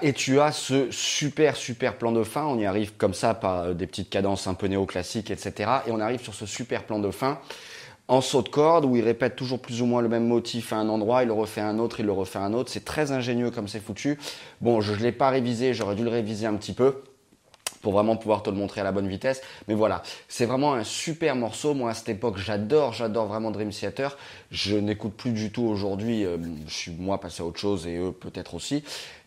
Et 0.03 0.13
tu 0.13 0.39
as 0.39 0.51
ce 0.51 0.91
super 0.91 1.55
super 1.55 1.97
plan 1.97 2.11
de 2.11 2.23
fin. 2.23 2.45
On 2.45 2.59
y 2.59 2.65
arrive 2.65 2.93
comme 2.97 3.13
ça 3.13 3.33
par 3.33 3.63
euh, 3.63 3.73
des 3.73 3.87
petites 3.87 4.09
cadences 4.09 4.45
un 4.47 4.53
peu 4.53 4.67
néoclassiques, 4.67 5.31
etc. 5.31 5.71
Et 5.87 5.91
on 5.91 5.99
arrive 5.99 6.21
sur 6.21 6.35
ce 6.35 6.45
super 6.45 6.83
plan 6.83 6.99
de 6.99 7.09
fin 7.09 7.39
en 8.09 8.19
saut 8.19 8.41
de 8.41 8.49
corde 8.49 8.83
où 8.83 8.97
il 8.97 9.03
répète 9.03 9.35
toujours 9.35 9.59
plus 9.59 9.81
ou 9.81 9.85
moins 9.85 10.01
le 10.01 10.09
même 10.09 10.27
motif 10.27 10.73
à 10.73 10.75
un 10.75 10.89
endroit, 10.89 11.23
il 11.23 11.27
le 11.27 11.33
refait 11.33 11.61
à 11.61 11.67
un 11.67 11.79
autre, 11.79 12.01
il 12.01 12.05
le 12.05 12.11
refait 12.11 12.37
à 12.37 12.43
un 12.43 12.53
autre. 12.53 12.69
C'est 12.69 12.83
très 12.83 13.11
ingénieux 13.13 13.49
comme 13.49 13.69
c'est 13.69 13.79
foutu. 13.79 14.19
Bon, 14.59 14.81
je 14.81 14.91
ne 14.93 14.97
l'ai 14.97 15.13
pas 15.13 15.29
révisé, 15.29 15.73
j'aurais 15.73 15.95
dû 15.95 16.03
le 16.03 16.09
réviser 16.09 16.45
un 16.45 16.55
petit 16.55 16.73
peu 16.73 17.01
pour 17.81 17.93
vraiment 17.93 18.15
pouvoir 18.15 18.43
te 18.43 18.49
le 18.49 18.55
montrer 18.55 18.81
à 18.81 18.83
la 18.83 18.91
bonne 18.91 19.07
vitesse. 19.07 19.41
Mais 19.67 19.73
voilà, 19.73 20.03
c'est 20.27 20.45
vraiment 20.45 20.73
un 20.73 20.83
super 20.83 21.35
morceau. 21.35 21.73
Moi, 21.73 21.91
à 21.91 21.93
cette 21.93 22.09
époque, 22.09 22.37
j'adore, 22.37 22.93
j'adore 22.93 23.27
vraiment 23.27 23.51
Dream 23.51 23.69
Theater. 23.69 24.17
Je 24.51 24.75
n'écoute 24.75 25.13
plus 25.13 25.31
du 25.31 25.51
tout 25.51 25.63
aujourd'hui. 25.63 26.25
Euh, 26.25 26.37
je 26.67 26.73
suis 26.73 26.91
moi 26.91 27.19
passé 27.19 27.41
à 27.43 27.45
autre 27.45 27.59
chose 27.59 27.87
et 27.87 27.97
eux 27.97 28.11
peut-être 28.11 28.55
aussi. 28.55 28.83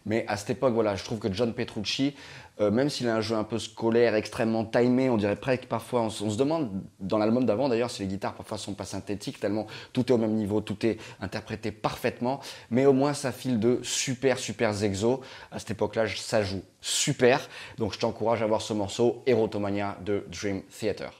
Mais 0.06 0.24
à 0.28 0.36
cette 0.36 0.50
époque, 0.50 0.72
voilà, 0.72 0.94
je 0.94 1.04
trouve 1.04 1.18
que 1.18 1.30
John 1.32 1.52
Petrucci, 1.52 2.14
euh, 2.60 2.70
même 2.70 2.88
s'il 2.88 3.08
a 3.08 3.16
un 3.16 3.20
jeu 3.20 3.34
un 3.34 3.44
peu 3.44 3.58
scolaire, 3.58 4.14
extrêmement 4.14 4.64
timé, 4.64 5.10
on 5.10 5.16
dirait 5.16 5.36
presque 5.36 5.66
parfois, 5.66 6.02
on, 6.02 6.10
se 6.10 6.38
demande 6.38 6.70
dans 7.00 7.18
l'album 7.18 7.44
d'avant 7.44 7.68
d'ailleurs 7.68 7.90
si 7.90 8.02
les 8.02 8.08
guitares 8.08 8.34
parfois 8.34 8.56
sont 8.56 8.72
pas 8.72 8.84
synthétiques, 8.84 9.40
tellement 9.40 9.66
tout 9.92 10.06
est 10.06 10.12
au 10.12 10.18
même 10.18 10.34
niveau, 10.34 10.60
tout 10.60 10.86
est 10.86 10.98
interprété 11.20 11.72
parfaitement, 11.72 12.40
mais 12.70 12.86
au 12.86 12.92
moins 12.92 13.12
ça 13.12 13.32
file 13.32 13.60
de 13.60 13.80
super 13.82 14.38
super 14.38 14.82
exos. 14.82 15.18
À 15.50 15.58
cette 15.58 15.72
époque-là, 15.72 16.06
ça 16.16 16.42
joue 16.42 16.62
super. 16.80 17.46
Donc 17.76 17.92
je 17.92 17.98
t'encourage 17.98 18.42
à 18.42 18.46
voir 18.46 18.62
ce 18.62 18.72
morceau 18.72 19.22
Erotomania 19.26 19.98
de 20.04 20.24
Dream 20.30 20.62
Theater. 20.62 21.10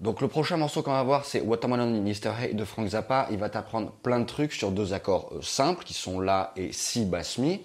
Donc 0.00 0.20
le 0.20 0.28
prochain 0.28 0.56
morceau 0.56 0.82
qu'on 0.82 0.92
va 0.92 1.02
voir, 1.02 1.24
c'est 1.24 1.40
Watermelon 1.40 1.92
in 1.92 2.06
Easter 2.06 2.30
Hay 2.40 2.54
de 2.54 2.64
Frank 2.64 2.86
Zappa. 2.86 3.26
Il 3.32 3.38
va 3.38 3.50
t'apprendre 3.50 3.90
plein 3.90 4.20
de 4.20 4.26
trucs 4.26 4.52
sur 4.52 4.70
deux 4.70 4.92
accords 4.92 5.32
euh, 5.32 5.42
simples 5.42 5.82
qui 5.82 5.92
sont 5.92 6.20
La 6.20 6.52
et 6.54 6.72
Si 6.72 7.04
basse 7.04 7.36
mi. 7.38 7.60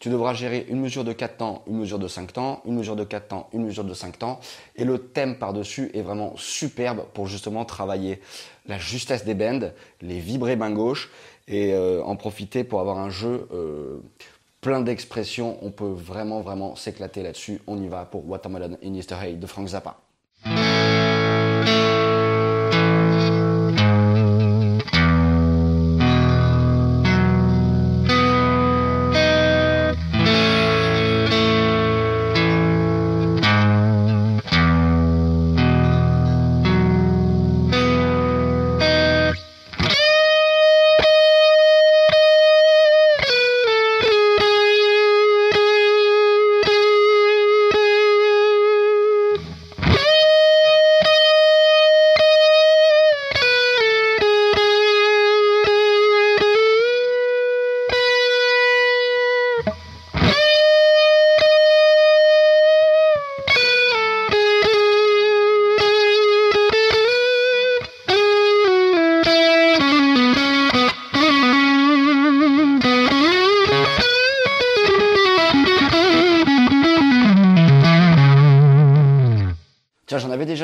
Tu 0.00 0.10
devras 0.10 0.32
gérer 0.32 0.66
une 0.68 0.80
mesure 0.80 1.04
de 1.04 1.12
4 1.12 1.36
temps, 1.38 1.62
une 1.66 1.78
mesure 1.78 1.98
de 1.98 2.06
5 2.06 2.32
temps, 2.32 2.62
une 2.64 2.76
mesure 2.76 2.94
de 2.94 3.04
4 3.04 3.28
temps, 3.28 3.48
une 3.52 3.64
mesure 3.64 3.84
de 3.84 3.94
5 3.94 4.18
temps. 4.18 4.40
Et 4.76 4.84
le 4.84 4.98
thème 4.98 5.38
par-dessus 5.38 5.90
est 5.92 6.02
vraiment 6.02 6.34
superbe 6.36 7.04
pour 7.14 7.26
justement 7.26 7.64
travailler 7.64 8.20
la 8.66 8.78
justesse 8.78 9.24
des 9.24 9.34
bends, 9.34 9.72
les 10.00 10.20
vibrer 10.20 10.54
main 10.54 10.70
gauche 10.70 11.10
et 11.48 11.72
euh, 11.72 12.02
en 12.04 12.14
profiter 12.14 12.62
pour 12.62 12.80
avoir 12.80 12.98
un 12.98 13.10
jeu 13.10 13.48
euh, 13.52 13.98
plein 14.60 14.82
d'expressions. 14.82 15.58
On 15.62 15.72
peut 15.72 15.92
vraiment, 15.92 16.42
vraiment 16.42 16.76
s'éclater 16.76 17.22
là-dessus. 17.22 17.60
On 17.66 17.82
y 17.82 17.88
va 17.88 18.04
pour 18.04 18.28
Watermelon 18.28 18.76
in 18.84 18.94
Easter 18.94 19.16
Hay 19.20 19.34
de 19.34 19.46
Frank 19.46 19.66
Zappa. 19.66 19.96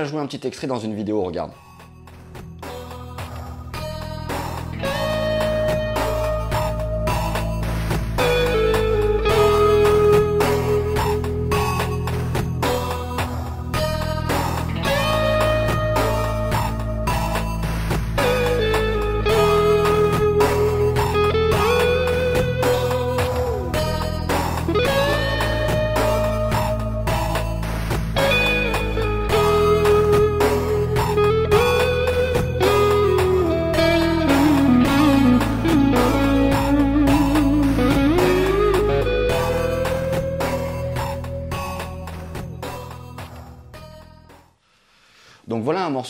Déjà 0.04 0.10
joué 0.12 0.20
un 0.20 0.26
petit 0.26 0.46
extrait 0.46 0.66
dans 0.66 0.78
une 0.78 0.94
vidéo, 0.94 1.22
regarde. 1.22 1.52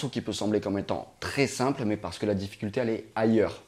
Qui 0.08 0.20
peut 0.20 0.32
sembler 0.32 0.60
comme 0.60 0.78
étant 0.78 1.12
très 1.20 1.46
simple, 1.46 1.84
mais 1.84 1.96
parce 1.96 2.18
que 2.18 2.26
la 2.26 2.34
difficulté, 2.34 2.80
elle 2.80 2.90
est 2.90 3.06
ailleurs. 3.14 3.62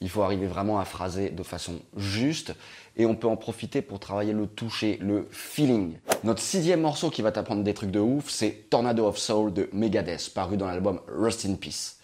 Il 0.00 0.08
faut 0.08 0.22
arriver 0.22 0.46
vraiment 0.46 0.80
à 0.80 0.84
phraser 0.84 1.28
de 1.28 1.42
façon 1.42 1.74
juste 1.96 2.54
et 2.96 3.04
on 3.04 3.14
peut 3.14 3.28
en 3.28 3.36
profiter 3.36 3.82
pour 3.82 4.00
travailler 4.00 4.32
le 4.32 4.46
toucher, 4.46 4.98
le 5.00 5.28
feeling. 5.30 5.94
Notre 6.24 6.40
sixième 6.40 6.80
morceau 6.80 7.10
qui 7.10 7.22
va 7.22 7.32
t'apprendre 7.32 7.62
des 7.62 7.74
trucs 7.74 7.90
de 7.90 8.00
ouf, 8.00 8.30
c'est 8.30 8.70
Tornado 8.70 9.06
of 9.06 9.18
Soul 9.18 9.52
de 9.52 9.68
Megadeth, 9.72 10.32
paru 10.34 10.56
dans 10.56 10.66
l'album 10.66 11.00
Rust 11.06 11.44
in 11.44 11.54
Peace. 11.54 11.99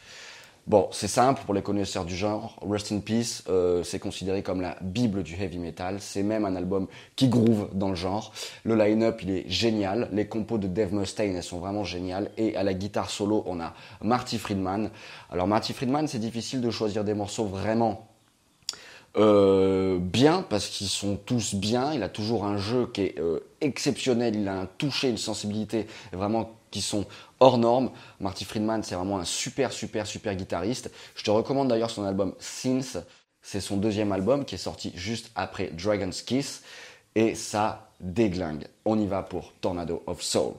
Bon, 0.67 0.89
c'est 0.91 1.07
simple 1.07 1.43
pour 1.45 1.55
les 1.55 1.63
connaisseurs 1.63 2.05
du 2.05 2.17
genre. 2.17 2.57
Rest 2.69 2.91
in 2.91 2.99
Peace, 2.99 3.45
euh, 3.49 3.85
c'est 3.85 4.01
considéré 4.01 4.43
comme 4.43 4.61
la 4.61 4.77
bible 4.81 5.23
du 5.23 5.41
heavy 5.41 5.61
metal. 5.61 5.99
C'est 6.01 6.25
même 6.25 6.45
un 6.45 6.57
album 6.57 6.89
qui 7.15 7.29
groove 7.29 7.69
dans 7.73 7.89
le 7.89 7.95
genre. 7.95 8.33
Le 8.65 8.75
line-up, 8.75 9.21
il 9.23 9.31
est 9.31 9.49
génial. 9.49 10.09
Les 10.11 10.27
compos 10.27 10.59
de 10.59 10.67
Dave 10.67 10.93
Mustaine, 10.93 11.37
elles 11.37 11.45
sont 11.45 11.61
vraiment 11.61 11.85
géniales. 11.85 12.33
Et 12.37 12.57
à 12.57 12.65
la 12.65 12.75
guitare 12.75 13.11
solo, 13.11 13.45
on 13.47 13.61
a 13.61 13.75
Marty 14.03 14.39
Friedman. 14.39 14.91
Alors 15.31 15.47
Marty 15.47 15.73
Friedman, 15.73 16.09
c'est 16.09 16.19
difficile 16.19 16.61
de 16.61 16.71
choisir 16.71 17.05
des 17.05 17.15
morceaux 17.15 17.45
vraiment 17.45 18.09
euh, 19.17 19.99
bien 20.01 20.45
parce 20.51 20.67
qu'ils 20.67 20.89
sont 20.89 21.17
tous 21.17 21.55
bien. 21.55 21.93
Il 21.93 22.03
a 22.03 22.09
toujours 22.09 22.45
un 22.45 22.59
jeu 22.59 22.91
qui 22.93 23.03
est 23.03 23.21
euh, 23.21 23.39
exceptionnel. 23.61 24.35
Il 24.35 24.49
a 24.49 24.59
un 24.63 24.67
toucher, 24.67 25.11
une 25.11 25.17
sensibilité 25.17 25.87
vraiment 26.13 26.51
sont 26.83 27.07
hors 27.41 27.59
normes. 27.59 27.91
Marty 28.21 28.45
Friedman, 28.45 28.83
c'est 28.83 28.95
vraiment 28.95 29.19
un 29.19 29.25
super, 29.25 29.73
super, 29.73 30.07
super 30.07 30.35
guitariste. 30.35 30.91
Je 31.15 31.25
te 31.25 31.31
recommande 31.31 31.69
d'ailleurs 31.69 31.91
son 31.91 32.05
album 32.05 32.35
Since. 32.39 32.99
C'est 33.43 33.61
son 33.61 33.77
deuxième 33.77 34.13
album 34.13 34.45
qui 34.45 34.57
est 34.57 34.59
sorti 34.59 34.93
juste 34.95 35.31
après 35.35 35.69
Dragon's 35.69 36.23
Kiss. 36.23 36.63
Et 37.15 37.35
ça 37.35 37.91
déglingue. 38.01 38.67
On 38.85 38.99
y 38.99 39.07
va 39.07 39.23
pour 39.23 39.53
Tornado 39.61 40.03
of 40.07 40.23
Soul. 40.23 40.55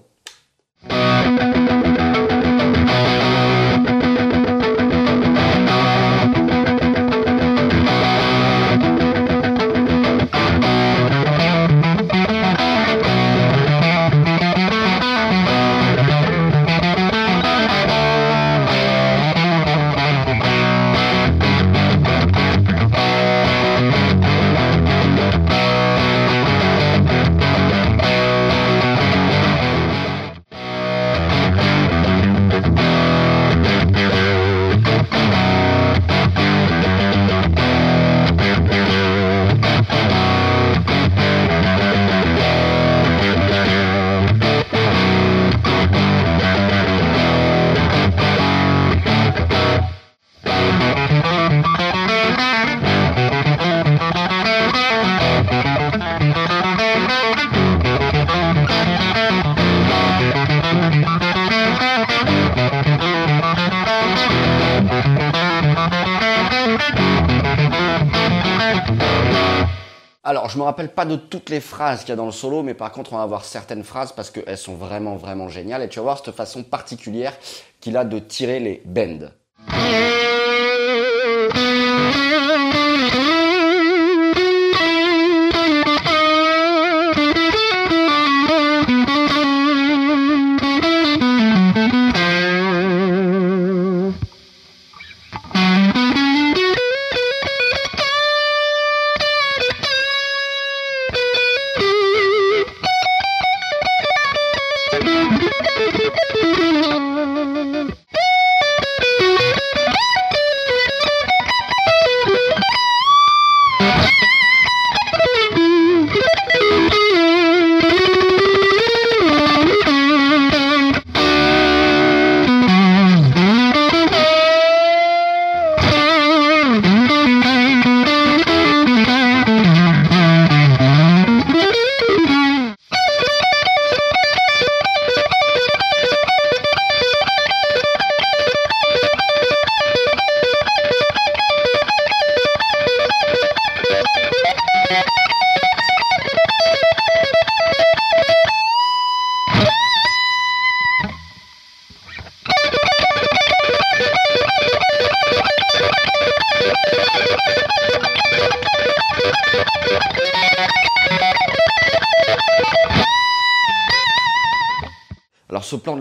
Alors, 70.27 70.49
je 70.49 70.57
me 70.57 70.63
rappelle 70.63 70.89
pas 70.89 71.05
de 71.05 71.15
toutes 71.15 71.49
les 71.49 71.61
phrases 71.61 72.01
qu'il 72.01 72.09
y 72.09 72.11
a 72.11 72.17
dans 72.17 72.25
le 72.25 72.33
solo, 72.33 72.61
mais 72.61 72.73
par 72.73 72.91
contre, 72.91 73.13
on 73.13 73.15
va 73.15 73.23
avoir 73.23 73.45
certaines 73.45 73.85
phrases 73.85 74.11
parce 74.11 74.29
qu'elles 74.29 74.57
sont 74.57 74.75
vraiment, 74.75 75.15
vraiment 75.15 75.47
géniales. 75.47 75.83
Et 75.83 75.87
tu 75.87 75.99
vas 75.99 76.03
voir 76.03 76.21
cette 76.21 76.35
façon 76.35 76.63
particulière 76.63 77.31
qu'il 77.79 77.95
a 77.95 78.03
de 78.03 78.19
tirer 78.19 78.59
les 78.59 78.81
bends. 78.83 79.29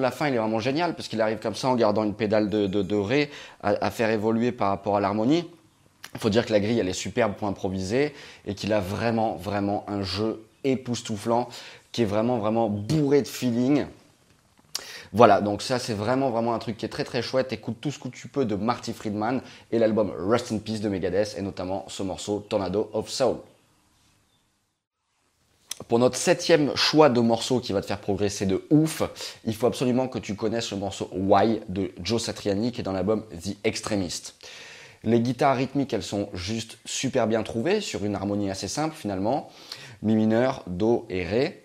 La 0.06 0.12
fin, 0.12 0.28
il 0.28 0.34
est 0.34 0.38
vraiment 0.38 0.60
génial 0.60 0.94
parce 0.94 1.08
qu'il 1.08 1.20
arrive 1.20 1.38
comme 1.38 1.56
ça 1.56 1.66
en 1.68 1.74
gardant 1.74 2.04
une 2.04 2.14
pédale 2.14 2.48
de, 2.48 2.96
ré 2.96 3.28
à, 3.60 3.90
faire 3.90 4.08
évoluer 4.10 4.52
par 4.52 4.68
rapport 4.68 4.96
à 4.96 5.00
l'harmonie. 5.00 5.50
Il 6.14 6.20
faut 6.20 6.30
dire 6.30 6.46
que 6.46 6.52
la 6.52 6.60
grille, 6.60 6.78
elle 6.78 6.88
est 6.88 6.92
superbe 6.92 7.34
pour 7.34 7.48
improviser 7.48 8.14
et 8.46 8.54
qu'il 8.54 8.72
a 8.72 8.78
vraiment, 8.78 9.34
vraiment 9.34 9.84
un 9.88 10.02
jeu 10.02 10.46
époustouflant 10.62 11.48
qui 11.90 12.02
est 12.02 12.04
vraiment, 12.04 12.38
vraiment 12.38 12.68
bourré 12.68 13.20
de 13.20 13.26
feeling. 13.26 13.86
Voilà, 15.12 15.40
donc 15.40 15.60
ça 15.60 15.80
c'est 15.80 15.94
vraiment 15.94 16.30
vraiment 16.30 16.54
un 16.54 16.60
truc 16.60 16.76
qui 16.76 16.86
est 16.86 16.88
très 16.88 17.04
très 17.04 17.20
chouette. 17.20 17.52
Écoute 17.52 17.78
tout 17.80 17.90
ce 17.90 17.98
que 17.98 18.06
tu 18.06 18.28
peux 18.28 18.44
de 18.44 18.54
Marty 18.54 18.92
Friedman 18.92 19.40
et 19.72 19.80
l'album 19.80 20.12
Rust 20.16 20.52
in 20.52 20.58
Peace 20.58 20.80
de 20.80 20.88
Megadeth 20.88 21.34
et 21.36 21.42
notamment 21.42 21.84
ce 21.88 22.04
morceau 22.04 22.46
Tornado 22.48 22.90
of 22.92 23.08
Soul. 23.08 23.38
Pour 25.88 25.98
notre 25.98 26.16
septième 26.16 26.74
choix 26.74 27.10
de 27.10 27.20
morceau 27.20 27.60
qui 27.60 27.74
va 27.74 27.82
te 27.82 27.86
faire 27.86 28.00
progresser 28.00 28.46
de 28.46 28.66
ouf, 28.70 29.02
il 29.44 29.54
faut 29.54 29.66
absolument 29.66 30.08
que 30.08 30.18
tu 30.18 30.34
connaisses 30.34 30.70
le 30.70 30.78
morceau 30.78 31.10
Why 31.12 31.60
de 31.68 31.92
Joe 32.02 32.22
Satriani 32.22 32.72
qui 32.72 32.80
est 32.80 32.84
dans 32.84 32.92
l'album 32.92 33.24
The 33.44 33.56
Extremist. 33.62 34.36
Les 35.04 35.20
guitares 35.20 35.54
rythmiques, 35.54 35.92
elles 35.92 36.02
sont 36.02 36.30
juste 36.32 36.78
super 36.86 37.26
bien 37.26 37.42
trouvées 37.42 37.82
sur 37.82 38.06
une 38.06 38.14
harmonie 38.14 38.50
assez 38.50 38.68
simple 38.68 38.96
finalement. 38.96 39.50
Mi 40.02 40.16
mineur, 40.16 40.62
Do 40.66 41.06
et 41.10 41.24
Ré. 41.24 41.62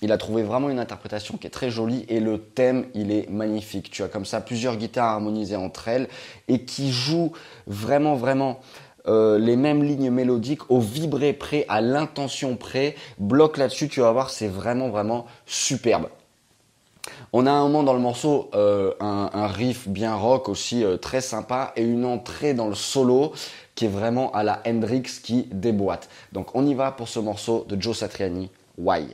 Il 0.00 0.12
a 0.12 0.18
trouvé 0.18 0.44
vraiment 0.44 0.70
une 0.70 0.78
interprétation 0.78 1.36
qui 1.36 1.48
est 1.48 1.50
très 1.50 1.70
jolie 1.70 2.04
et 2.08 2.20
le 2.20 2.38
thème, 2.38 2.86
il 2.94 3.10
est 3.10 3.28
magnifique. 3.28 3.90
Tu 3.90 4.04
as 4.04 4.08
comme 4.08 4.24
ça 4.24 4.40
plusieurs 4.40 4.76
guitares 4.76 5.10
harmonisées 5.10 5.56
entre 5.56 5.88
elles 5.88 6.08
et 6.46 6.64
qui 6.64 6.92
jouent 6.92 7.32
vraiment, 7.66 8.14
vraiment 8.14 8.60
euh, 9.06 9.38
les 9.38 9.56
mêmes 9.56 9.82
lignes 9.82 10.10
mélodiques 10.10 10.70
au 10.70 10.80
vibré 10.80 11.32
près, 11.32 11.66
à 11.68 11.80
l'intention 11.80 12.56
près. 12.56 12.94
Bloc 13.18 13.56
là-dessus, 13.56 13.88
tu 13.88 14.00
vas 14.00 14.12
voir, 14.12 14.30
c'est 14.30 14.48
vraiment, 14.48 14.88
vraiment 14.88 15.26
superbe. 15.46 16.08
On 17.32 17.46
a 17.46 17.50
un 17.50 17.62
moment 17.64 17.82
dans 17.82 17.92
le 17.92 18.00
morceau 18.00 18.50
euh, 18.54 18.92
un, 19.00 19.46
riff 19.46 19.88
bien 19.88 20.14
rock 20.14 20.48
aussi 20.48 20.84
euh, 20.84 20.96
très 20.96 21.20
sympa 21.20 21.72
et 21.76 21.82
une 21.82 22.04
entrée 22.04 22.54
dans 22.54 22.68
le 22.68 22.74
solo 22.74 23.32
qui 23.74 23.86
est 23.86 23.88
vraiment 23.88 24.32
à 24.32 24.42
la 24.42 24.62
Hendrix 24.66 25.02
qui 25.22 25.48
déboîte. 25.52 26.08
Donc 26.32 26.54
on 26.54 26.66
y 26.66 26.74
va 26.74 26.92
pour 26.92 27.08
ce 27.08 27.18
morceau 27.18 27.66
de 27.68 27.80
Joe 27.80 27.98
Satriani, 27.98 28.50
Why? 28.78 29.08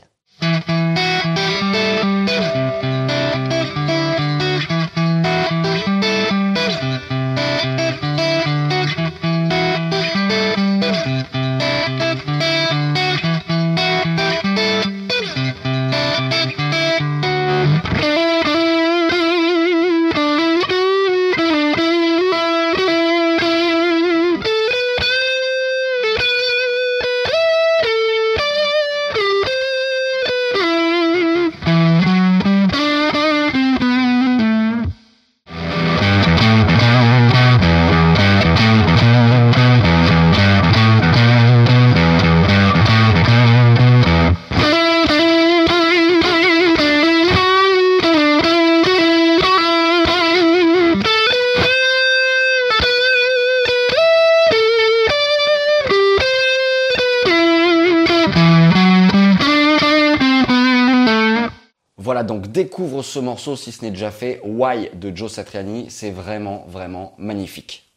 Donc 62.30 62.46
découvre 62.52 63.02
ce 63.02 63.18
morceau 63.18 63.56
si 63.56 63.72
ce 63.72 63.84
n'est 63.84 63.90
déjà 63.90 64.12
fait. 64.12 64.40
Why 64.44 64.90
de 64.94 65.10
Joe 65.12 65.32
Satriani, 65.32 65.86
c'est 65.88 66.12
vraiment, 66.12 66.64
vraiment 66.68 67.12
magnifique. 67.18 67.92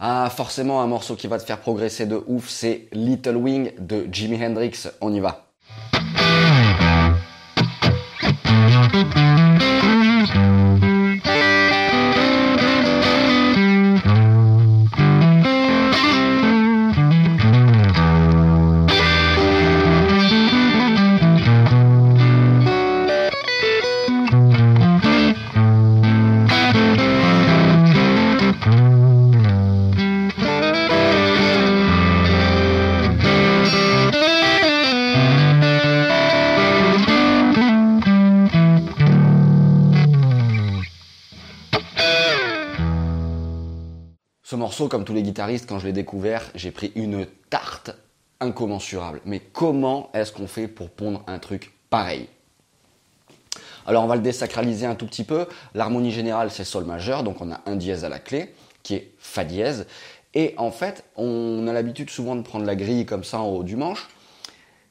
Ah, 0.00 0.28
forcément, 0.28 0.82
un 0.82 0.88
morceau 0.88 1.14
qui 1.14 1.28
va 1.28 1.38
te 1.38 1.44
faire 1.44 1.60
progresser 1.60 2.04
de 2.04 2.20
ouf, 2.26 2.48
c'est 2.48 2.88
Little 2.90 3.36
Wing 3.36 3.70
de 3.78 4.08
Jimi 4.10 4.44
Hendrix. 4.44 4.88
On 5.00 5.14
y 5.14 5.20
va. 5.20 5.46
Comme 44.84 45.04
tous 45.04 45.14
les 45.14 45.22
guitaristes, 45.22 45.66
quand 45.66 45.78
je 45.78 45.86
l'ai 45.86 45.92
découvert, 45.92 46.50
j'ai 46.54 46.70
pris 46.70 46.92
une 46.94 47.26
tarte 47.48 47.92
incommensurable. 48.40 49.22
Mais 49.24 49.40
comment 49.40 50.10
est-ce 50.12 50.32
qu'on 50.32 50.46
fait 50.46 50.68
pour 50.68 50.90
pondre 50.90 51.22
un 51.26 51.38
truc 51.38 51.72
pareil? 51.88 52.28
Alors 53.86 54.04
on 54.04 54.06
va 54.06 54.16
le 54.16 54.22
désacraliser 54.22 54.84
un 54.84 54.94
tout 54.94 55.06
petit 55.06 55.24
peu. 55.24 55.46
L'harmonie 55.74 56.10
générale 56.10 56.50
c'est 56.50 56.64
Sol 56.64 56.84
majeur, 56.84 57.22
donc 57.22 57.40
on 57.40 57.50
a 57.50 57.60
un 57.66 57.76
dièse 57.76 58.04
à 58.04 58.08
la 58.08 58.18
clé 58.18 58.54
qui 58.82 58.94
est 58.94 59.12
Fa 59.18 59.44
dièse. 59.44 59.86
Et 60.34 60.54
en 60.58 60.70
fait, 60.70 61.04
on 61.16 61.66
a 61.66 61.72
l'habitude 61.72 62.10
souvent 62.10 62.36
de 62.36 62.42
prendre 62.42 62.66
la 62.66 62.76
grille 62.76 63.06
comme 63.06 63.24
ça 63.24 63.40
en 63.40 63.48
haut 63.48 63.62
du 63.62 63.76
manche. 63.76 64.06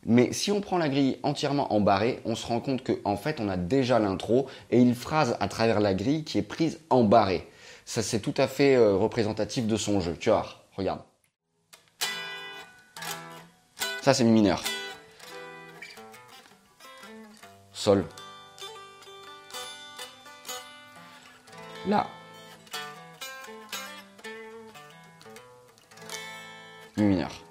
Mais 0.08 0.34
si 0.34 0.52
on 0.52 0.62
prend 0.62 0.78
la 0.78 0.90
grille 0.90 1.18
entièrement 1.24 1.74
en 1.74 1.82
barré, 1.82 2.20
on 2.26 2.36
se 2.36 2.46
rend 2.46 2.60
compte 2.60 2.84
qu'en 2.84 3.18
fait, 3.18 3.40
on 3.40 3.50
a 3.50 3.58
déjà 3.58 4.00
l'intro 4.00 4.48
et 4.72 4.80
une 4.80 4.96
phrase 4.96 5.38
à 5.40 5.48
travers 5.48 5.80
la 5.80 5.94
grille 5.94 6.24
qui 6.24 6.40
est 6.40 6.44
prise 6.44 6.80
en 6.90 7.04
barré. 7.04 7.48
Ça, 7.86 8.02
c'est 8.02 8.20
tout 8.20 8.34
à 8.38 8.48
fait 8.48 8.76
euh, 8.76 8.96
représentatif 8.96 9.68
de 9.68 9.78
son 9.78 10.02
jeu. 10.02 10.18
Tu 10.20 10.30
vois, 10.30 10.46
regarde. 10.76 11.02
Ça, 14.02 14.14
c'est 14.14 14.24
mi 14.24 14.32
mineur. 14.32 14.64
Sol. 17.72 18.06
Là. 21.88 22.08
Mi 26.98 27.04
mineur. 27.04 27.45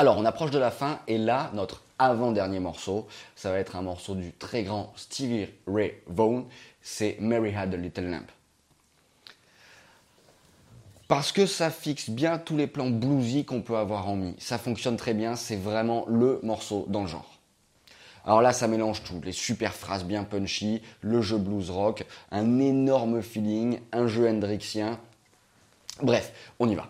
Alors, 0.00 0.16
on 0.16 0.24
approche 0.24 0.50
de 0.50 0.58
la 0.58 0.70
fin 0.70 0.98
et 1.08 1.18
là, 1.18 1.50
notre 1.52 1.82
avant-dernier 1.98 2.58
morceau, 2.58 3.06
ça 3.36 3.50
va 3.50 3.58
être 3.58 3.76
un 3.76 3.82
morceau 3.82 4.14
du 4.14 4.32
très 4.32 4.62
grand 4.62 4.94
Stevie 4.96 5.48
Ray 5.66 5.92
Vaughan, 6.06 6.46
c'est 6.80 7.18
Mary 7.20 7.54
Had 7.54 7.74
a 7.74 7.76
Little 7.76 8.08
Lamp. 8.08 8.24
Parce 11.06 11.32
que 11.32 11.44
ça 11.44 11.68
fixe 11.68 12.08
bien 12.08 12.38
tous 12.38 12.56
les 12.56 12.66
plans 12.66 12.88
bluesy 12.88 13.44
qu'on 13.44 13.60
peut 13.60 13.76
avoir 13.76 14.08
en 14.08 14.16
mi. 14.16 14.34
Ça 14.38 14.56
fonctionne 14.56 14.96
très 14.96 15.12
bien, 15.12 15.36
c'est 15.36 15.56
vraiment 15.56 16.06
le 16.08 16.40
morceau 16.42 16.86
dans 16.88 17.02
le 17.02 17.06
genre. 17.06 17.38
Alors 18.24 18.40
là, 18.40 18.54
ça 18.54 18.68
mélange 18.68 19.02
tout, 19.02 19.20
les 19.22 19.32
super 19.32 19.74
phrases 19.74 20.04
bien 20.04 20.24
punchy, 20.24 20.80
le 21.02 21.20
jeu 21.20 21.36
blues 21.36 21.68
rock, 21.68 22.06
un 22.30 22.58
énorme 22.58 23.20
feeling, 23.20 23.80
un 23.92 24.06
jeu 24.06 24.26
hendrixien. 24.26 24.98
Bref, 26.00 26.32
on 26.58 26.70
y 26.70 26.74
va. 26.74 26.88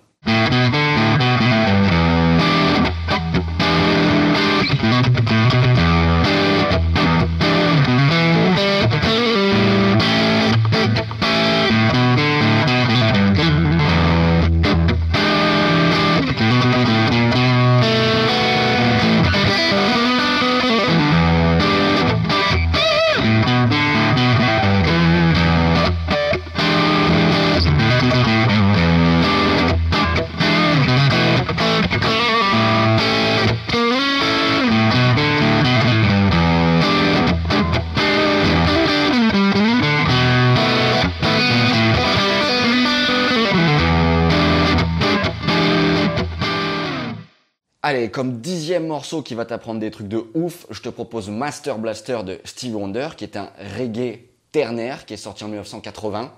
Allez, 47.90 48.08
comme 48.08 48.40
dixième 48.40 48.86
morceau 48.86 49.20
qui 49.20 49.34
va 49.34 49.44
t'apprendre 49.44 49.80
des 49.80 49.90
trucs 49.90 50.06
de 50.06 50.24
ouf, 50.34 50.64
je 50.70 50.80
te 50.80 50.88
propose 50.88 51.28
Master 51.28 51.76
Blaster 51.76 52.20
de 52.24 52.38
Steve 52.44 52.76
Wonder, 52.76 53.08
qui 53.16 53.24
est 53.24 53.36
un 53.36 53.50
reggae 53.76 54.20
ternaire 54.52 55.06
qui 55.06 55.14
est 55.14 55.16
sorti 55.16 55.42
en 55.42 55.48
1980. 55.48 56.30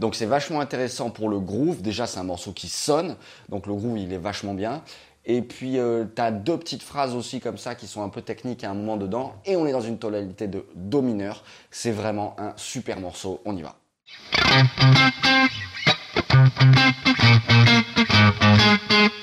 Donc 0.00 0.16
c'est 0.16 0.26
vachement 0.26 0.58
intéressant 0.58 1.10
pour 1.10 1.28
le 1.28 1.38
groove. 1.38 1.82
Déjà, 1.82 2.08
c'est 2.08 2.18
un 2.18 2.24
morceau 2.24 2.50
qui 2.50 2.66
sonne, 2.66 3.14
donc 3.48 3.68
le 3.68 3.74
groove 3.74 3.96
il 3.96 4.12
est 4.12 4.18
vachement 4.18 4.54
bien. 4.54 4.82
Et 5.24 5.40
puis 5.40 5.78
euh, 5.78 6.04
tu 6.16 6.20
as 6.20 6.32
deux 6.32 6.58
petites 6.58 6.82
phrases 6.82 7.14
aussi 7.14 7.38
comme 7.38 7.56
ça 7.56 7.76
qui 7.76 7.86
sont 7.86 8.02
un 8.02 8.08
peu 8.08 8.20
techniques 8.20 8.64
à 8.64 8.72
un 8.72 8.74
moment 8.74 8.96
dedans. 8.96 9.36
Et 9.44 9.54
on 9.54 9.68
est 9.68 9.72
dans 9.72 9.80
une 9.80 9.98
tonalité 9.98 10.48
de 10.48 10.66
Do 10.74 11.00
mineur. 11.00 11.44
C'est 11.70 11.92
vraiment 11.92 12.34
un 12.40 12.54
super 12.56 12.98
morceau. 12.98 13.40
On 13.44 13.56
y 13.56 13.62
va. 13.62 13.76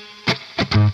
Alors 0.78 0.90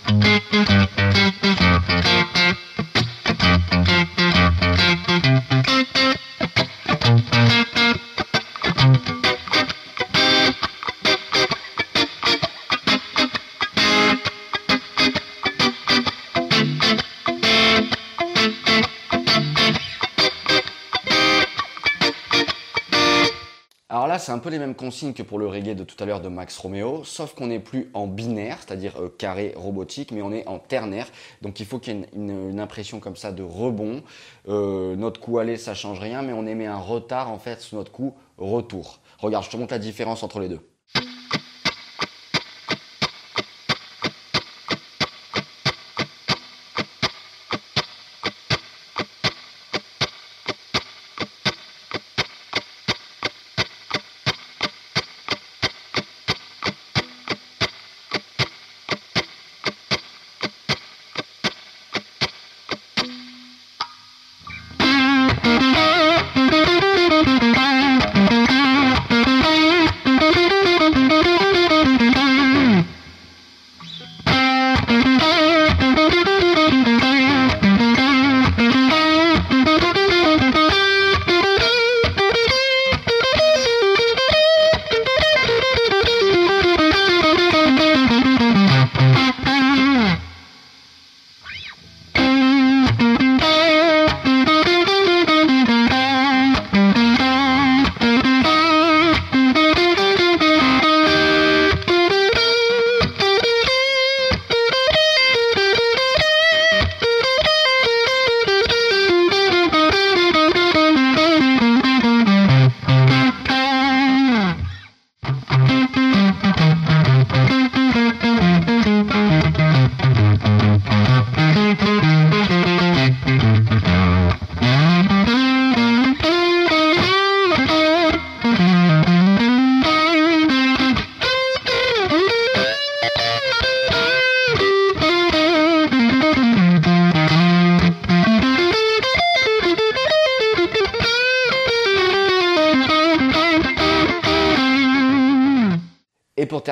c'est 24.25 24.31
un 24.31 24.39
peu 24.39 24.49
les 24.49 24.57
mêmes 24.57 24.73
consignes 24.73 25.13
que 25.13 25.21
pour 25.21 25.37
le 25.37 25.45
reggae 25.45 25.75
de 25.75 25.83
tout 25.83 26.01
à 26.03 26.07
l'heure 26.07 26.19
de 26.19 26.29
Max 26.29 26.57
Romeo, 26.57 27.03
sauf 27.03 27.35
qu'on 27.35 27.45
n'est 27.45 27.59
plus 27.59 27.91
en 27.93 28.07
binaire, 28.07 28.57
c'est-à-dire 28.59 28.99
euh, 28.99 29.13
carré 29.15 29.53
robotique, 29.55 30.11
mais 30.11 30.23
on 30.23 30.31
est 30.31 30.47
en 30.47 30.57
ternaire. 30.57 31.07
Donc 31.43 31.59
il 31.59 31.65
faut 31.67 31.77
qu'il 31.77 31.95
y 31.95 32.01
ait 32.01 32.09
une, 32.15 32.59
impression 32.59 32.99
comme 32.99 33.15
ça 33.15 33.31
de 33.31 33.43
rebond. 33.43 34.01
Euh, 34.47 34.95
notre 34.95 35.21
coup 35.21 35.37
aller, 35.37 35.57
ça 35.57 35.75
change 35.75 35.99
rien, 35.99 36.23
mais 36.23 36.33
on 36.33 36.47
émet 36.47 36.65
un 36.65 36.79
retard 36.79 37.29
en 37.29 37.37
fait 37.37 37.61
sur 37.61 37.77
notre 37.77 37.91
coup 37.91 38.15
retour. 38.39 38.99
Regarde, 39.19 39.45
je 39.45 39.51
te 39.51 39.57
montre 39.57 39.73
la 39.73 39.79
différence 39.79 40.23
entre 40.23 40.39
les 40.39 40.49
deux. 40.49 40.61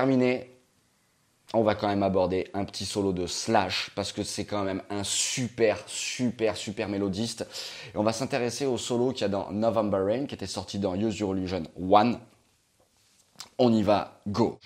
Terminer, 0.03 0.49
on 1.53 1.63
va 1.63 1.75
quand 1.75 1.87
même 1.87 2.03
aborder 2.03 2.49
un 2.53 2.65
petit 2.65 2.85
solo 2.85 3.13
de 3.13 3.25
Slash 3.25 3.89
parce 3.95 4.11
que 4.11 4.21
c'est 4.21 4.43
quand 4.43 4.63
même 4.63 4.81
un 4.89 5.05
super, 5.05 5.81
super, 5.87 6.57
super 6.57 6.89
mélodiste. 6.89 7.47
Et 7.93 7.97
on 7.97 8.03
va 8.03 8.11
s'intéresser 8.11 8.65
au 8.65 8.77
solo 8.77 9.13
qu'il 9.13 9.21
y 9.21 9.23
a 9.23 9.29
dans 9.29 9.49
November 9.53 9.99
Rain 10.05 10.25
qui 10.25 10.35
était 10.35 10.45
sorti 10.45 10.77
dans 10.77 10.93
Use 10.93 11.19
Your 11.19 11.37
Illusion 11.37 11.63
1. 11.79 12.19
On 13.59 13.73
y 13.73 13.81
va, 13.81 14.19
go! 14.27 14.59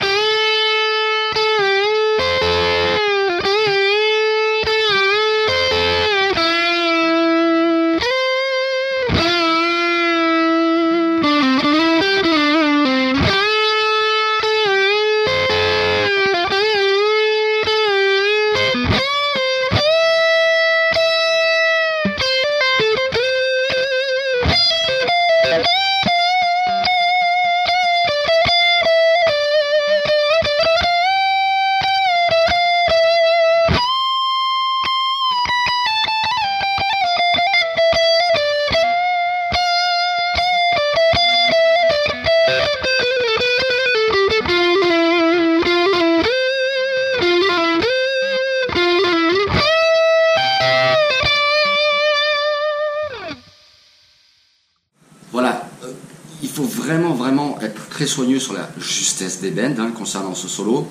Soigneux 58.07 58.39
sur 58.39 58.53
la 58.53 58.69
justesse 58.79 59.41
des 59.41 59.51
bends 59.51 59.79
hein, 59.79 59.91
concernant 59.95 60.35
ce 60.35 60.47
solo. 60.47 60.87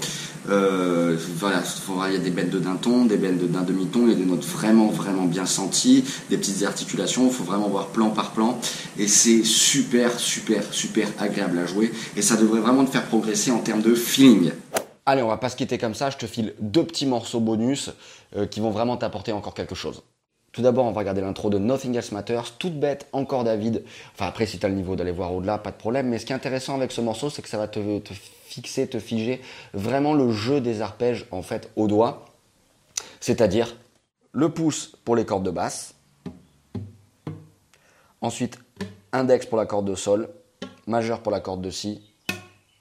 Euh, 0.49 1.17
voilà, 1.37 1.63
il 2.09 2.13
y 2.13 2.17
a 2.17 2.21
des 2.21 2.31
bends 2.31 2.59
d'un 2.59 2.77
ton, 2.77 3.05
des 3.05 3.17
bends 3.17 3.33
d'un 3.33 3.63
demi-ton, 3.63 4.03
il 4.03 4.11
y 4.11 4.13
a 4.13 4.17
des 4.17 4.25
notes 4.25 4.45
vraiment, 4.45 4.87
vraiment 4.89 5.25
bien 5.25 5.47
senties, 5.47 6.05
des 6.31 6.37
petites 6.37 6.63
articulations, 6.63 7.27
il 7.27 7.33
faut 7.33 7.45
vraiment 7.45 7.69
voir 7.69 7.89
plan 7.89 8.11
par 8.11 8.31
plan. 8.31 8.59
Et 8.99 9.09
c'est 9.09 9.43
super, 9.45 10.19
super, 10.19 10.63
super 10.73 11.09
agréable 11.19 11.59
à 11.59 11.67
jouer. 11.67 11.91
Et 12.17 12.23
ça 12.23 12.37
devrait 12.37 12.61
vraiment 12.61 12.85
te 12.85 12.91
faire 12.91 13.07
progresser 13.07 13.51
en 13.51 13.59
termes 13.59 13.83
de 13.83 13.95
feeling. 13.95 14.53
Allez, 15.05 15.23
on 15.23 15.29
va 15.29 15.37
pas 15.37 15.49
se 15.49 15.57
quitter 15.57 15.79
comme 15.79 15.95
ça, 15.95 16.11
je 16.11 16.17
te 16.17 16.27
file 16.27 16.55
deux 16.61 16.85
petits 16.85 17.07
morceaux 17.07 17.41
bonus 17.41 17.91
euh, 18.37 18.47
qui 18.47 18.61
vont 18.61 18.71
vraiment 18.71 18.97
t'apporter 18.97 19.33
encore 19.33 19.55
quelque 19.55 19.75
chose. 19.77 20.03
Tout 20.57 20.63
d'abord, 20.63 20.87
on 20.87 20.93
va 20.93 21.01
regarder 21.01 21.21
l'intro 21.21 21.51
de 21.51 21.59
Nothing 21.59 21.95
Else 21.97 22.13
Matters, 22.13 22.57
toute 22.59 22.81
bête, 22.81 23.09
encore 23.13 23.45
David. 23.45 23.85
Enfin, 24.15 24.25
après, 24.25 24.47
si 24.47 24.59
tu 24.59 24.65
as 24.65 24.71
le 24.71 24.75
niveau 24.75 24.97
d'aller 24.97 25.11
voir 25.11 25.35
au-delà, 25.35 25.59
pas 25.59 25.71
de 25.71 25.77
problème. 25.77 26.09
Mais 26.09 26.19
ce 26.19 26.25
qui 26.25 26.33
est 26.33 26.35
intéressant 26.35 26.75
avec 26.75 26.93
ce 26.93 27.03
morceau, 27.03 27.29
c'est 27.29 27.43
que 27.43 27.49
ça 27.51 27.59
va 27.59 27.69
te, 27.69 27.99
te, 27.99 28.15
fixer, 28.15 28.89
te 28.89 28.99
figer 28.99 29.43
vraiment 29.75 30.15
le 30.15 30.33
jeu 30.33 30.63
des 30.63 30.81
arpèges, 30.81 31.27
en 31.31 31.43
fait, 31.43 31.71
au 31.77 31.89
doigt. 31.89 32.25
C'est-à-dire 33.21 33.77
le 34.33 34.49
pouce 34.49 34.97
pour 35.05 35.15
les 35.15 35.27
cordes 35.27 35.45
de 35.45 35.51
basse. 35.51 35.95
Ensuite, 38.23 38.59
index 39.13 39.45
pour 39.45 39.59
la 39.59 39.67
corde 39.67 39.85
de 39.85 39.95
sol, 39.95 40.31
majeur 40.87 41.21
pour 41.21 41.33
la 41.33 41.41
corde 41.41 41.61
de 41.61 41.69
si, 41.69 42.01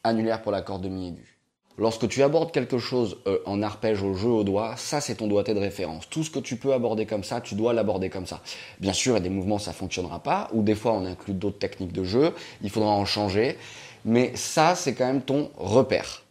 annulaire 0.02 0.42
pour 0.42 0.54
la 0.54 0.62
corde 0.62 0.84
de 0.84 0.88
mi 0.88 1.10
aigu. 1.10 1.35
Lorsque 1.78 2.08
tu 2.08 2.24
abordes 2.24 2.52
quelque 2.52 2.78
chose 2.78 3.18
euh, 3.28 3.40
en 3.46 3.62
arpège 3.62 4.02
au 4.02 4.14
jeu 4.14 4.30
au 4.30 4.44
doigt, 4.44 4.76
ça 4.78 5.02
c'est 5.02 5.16
ton 5.16 5.28
doigté 5.28 5.54
de 5.54 5.60
référence. 5.60 6.10
Tout 6.10 6.24
ce 6.24 6.30
que 6.30 6.40
tu 6.40 6.56
peux 6.56 6.74
aborder 6.74 7.06
comme 7.06 7.24
ça, 7.24 7.42
tu 7.42 7.56
dois 7.56 7.74
l'aborder 7.74 8.10
comme 8.10 8.26
ça. 8.26 8.42
Bien 8.80 8.94
sûr, 8.94 9.14
il 9.14 9.16
y 9.16 9.18
a 9.18 9.22
des 9.22 9.30
mouvements 9.30 9.60
ça 9.60 9.74
fonctionnera 9.74 10.20
pas, 10.20 10.50
ou 10.54 10.62
des 10.62 10.76
fois 10.76 10.94
on 10.94 11.06
inclut 11.06 11.34
d'autres 11.34 11.60
techniques 11.60 11.94
de 11.94 12.04
jeu, 12.04 12.34
il 12.62 12.70
faudra 12.70 12.90
en 12.90 13.06
changer, 13.06 13.58
mais 14.06 14.32
ça 14.36 14.76
c'est 14.76 14.94
quand 14.94 15.08
même 15.08 15.22
ton 15.22 15.52
repère. 15.58 16.25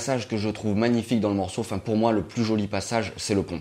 Passage 0.00 0.28
que 0.28 0.38
je 0.38 0.48
trouve 0.48 0.76
magnifique 0.76 1.20
dans 1.20 1.28
le 1.28 1.34
morceau, 1.34 1.60
enfin 1.60 1.76
pour 1.76 1.94
moi 1.94 2.10
le 2.10 2.22
plus 2.22 2.42
joli 2.42 2.68
passage, 2.68 3.12
c'est 3.18 3.34
le 3.34 3.42
pont. 3.42 3.60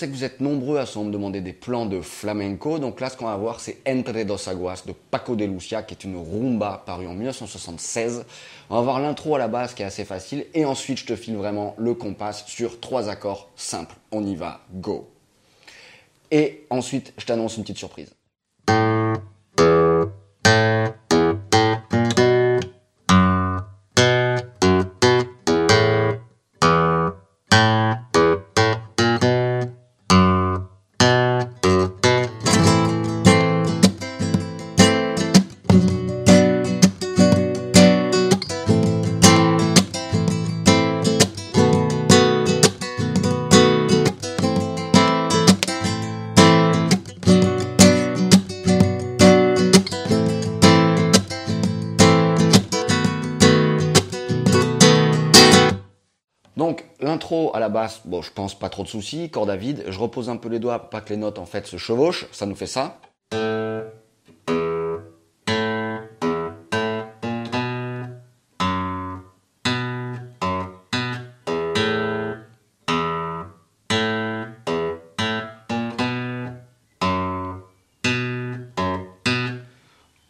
Sais 0.00 0.08
que 0.08 0.14
vous 0.14 0.24
êtes 0.24 0.40
nombreux 0.40 0.78
à 0.78 0.84
me 0.84 1.10
demander 1.10 1.42
des 1.42 1.52
plans 1.52 1.84
de 1.84 2.00
flamenco. 2.00 2.78
Donc 2.78 3.00
là, 3.00 3.10
ce 3.10 3.18
qu'on 3.18 3.26
va 3.26 3.36
voir, 3.36 3.60
c'est 3.60 3.76
Entre 3.86 4.24
dos 4.24 4.48
Aguas 4.48 4.82
de 4.86 4.92
Paco 4.92 5.36
de 5.36 5.44
Lucia, 5.44 5.82
qui 5.82 5.92
est 5.92 6.04
une 6.04 6.16
rumba 6.16 6.82
parue 6.86 7.06
en 7.06 7.12
1976. 7.12 8.24
On 8.70 8.76
va 8.76 8.80
voir 8.80 9.00
l'intro 9.00 9.34
à 9.34 9.38
la 9.38 9.48
base, 9.48 9.74
qui 9.74 9.82
est 9.82 9.86
assez 9.86 10.06
facile. 10.06 10.46
Et 10.54 10.64
ensuite, 10.64 11.00
je 11.00 11.04
te 11.04 11.16
file 11.16 11.36
vraiment 11.36 11.74
le 11.76 11.92
compas 11.92 12.32
sur 12.32 12.80
trois 12.80 13.10
accords 13.10 13.50
simples. 13.56 13.96
On 14.10 14.24
y 14.24 14.36
va, 14.36 14.60
go. 14.72 15.06
Et 16.30 16.64
ensuite, 16.70 17.12
je 17.18 17.26
t'annonce 17.26 17.58
une 17.58 17.64
petite 17.64 17.78
surprise. 17.78 18.08
Bon 58.04 58.22
je 58.22 58.30
pense 58.32 58.58
pas 58.58 58.68
trop 58.68 58.82
de 58.82 58.88
soucis, 58.88 59.30
corde 59.30 59.50
à 59.50 59.56
vide, 59.56 59.84
je 59.88 59.98
repose 59.98 60.28
un 60.28 60.36
peu 60.36 60.48
les 60.48 60.58
doigts 60.58 60.78
pour 60.78 60.90
pas 60.90 61.00
que 61.00 61.10
les 61.10 61.16
notes 61.16 61.38
en 61.38 61.46
fait 61.46 61.66
se 61.66 61.76
chevauchent, 61.76 62.26
ça 62.32 62.46
nous 62.46 62.54
fait 62.54 62.66
ça. 62.66 63.00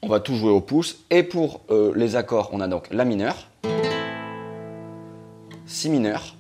On 0.03 0.09
va 0.09 0.19
tout 0.19 0.35
jouer 0.35 0.51
au 0.51 0.61
pouce. 0.61 1.05
Et 1.11 1.23
pour 1.23 1.61
euh, 1.71 1.93
les 1.95 2.17
accords, 2.17 2.51
on 2.53 2.61
a 2.61 2.67
donc 2.67 2.89
la 2.91 3.05
mineure, 3.05 3.47
si 5.67 5.89
mineur, 5.89 6.35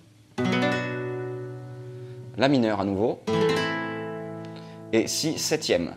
la 2.40 2.48
mineure 2.48 2.80
à 2.80 2.84
nouveau, 2.86 3.20
et 4.94 5.06
si 5.08 5.38
septième. 5.38 5.94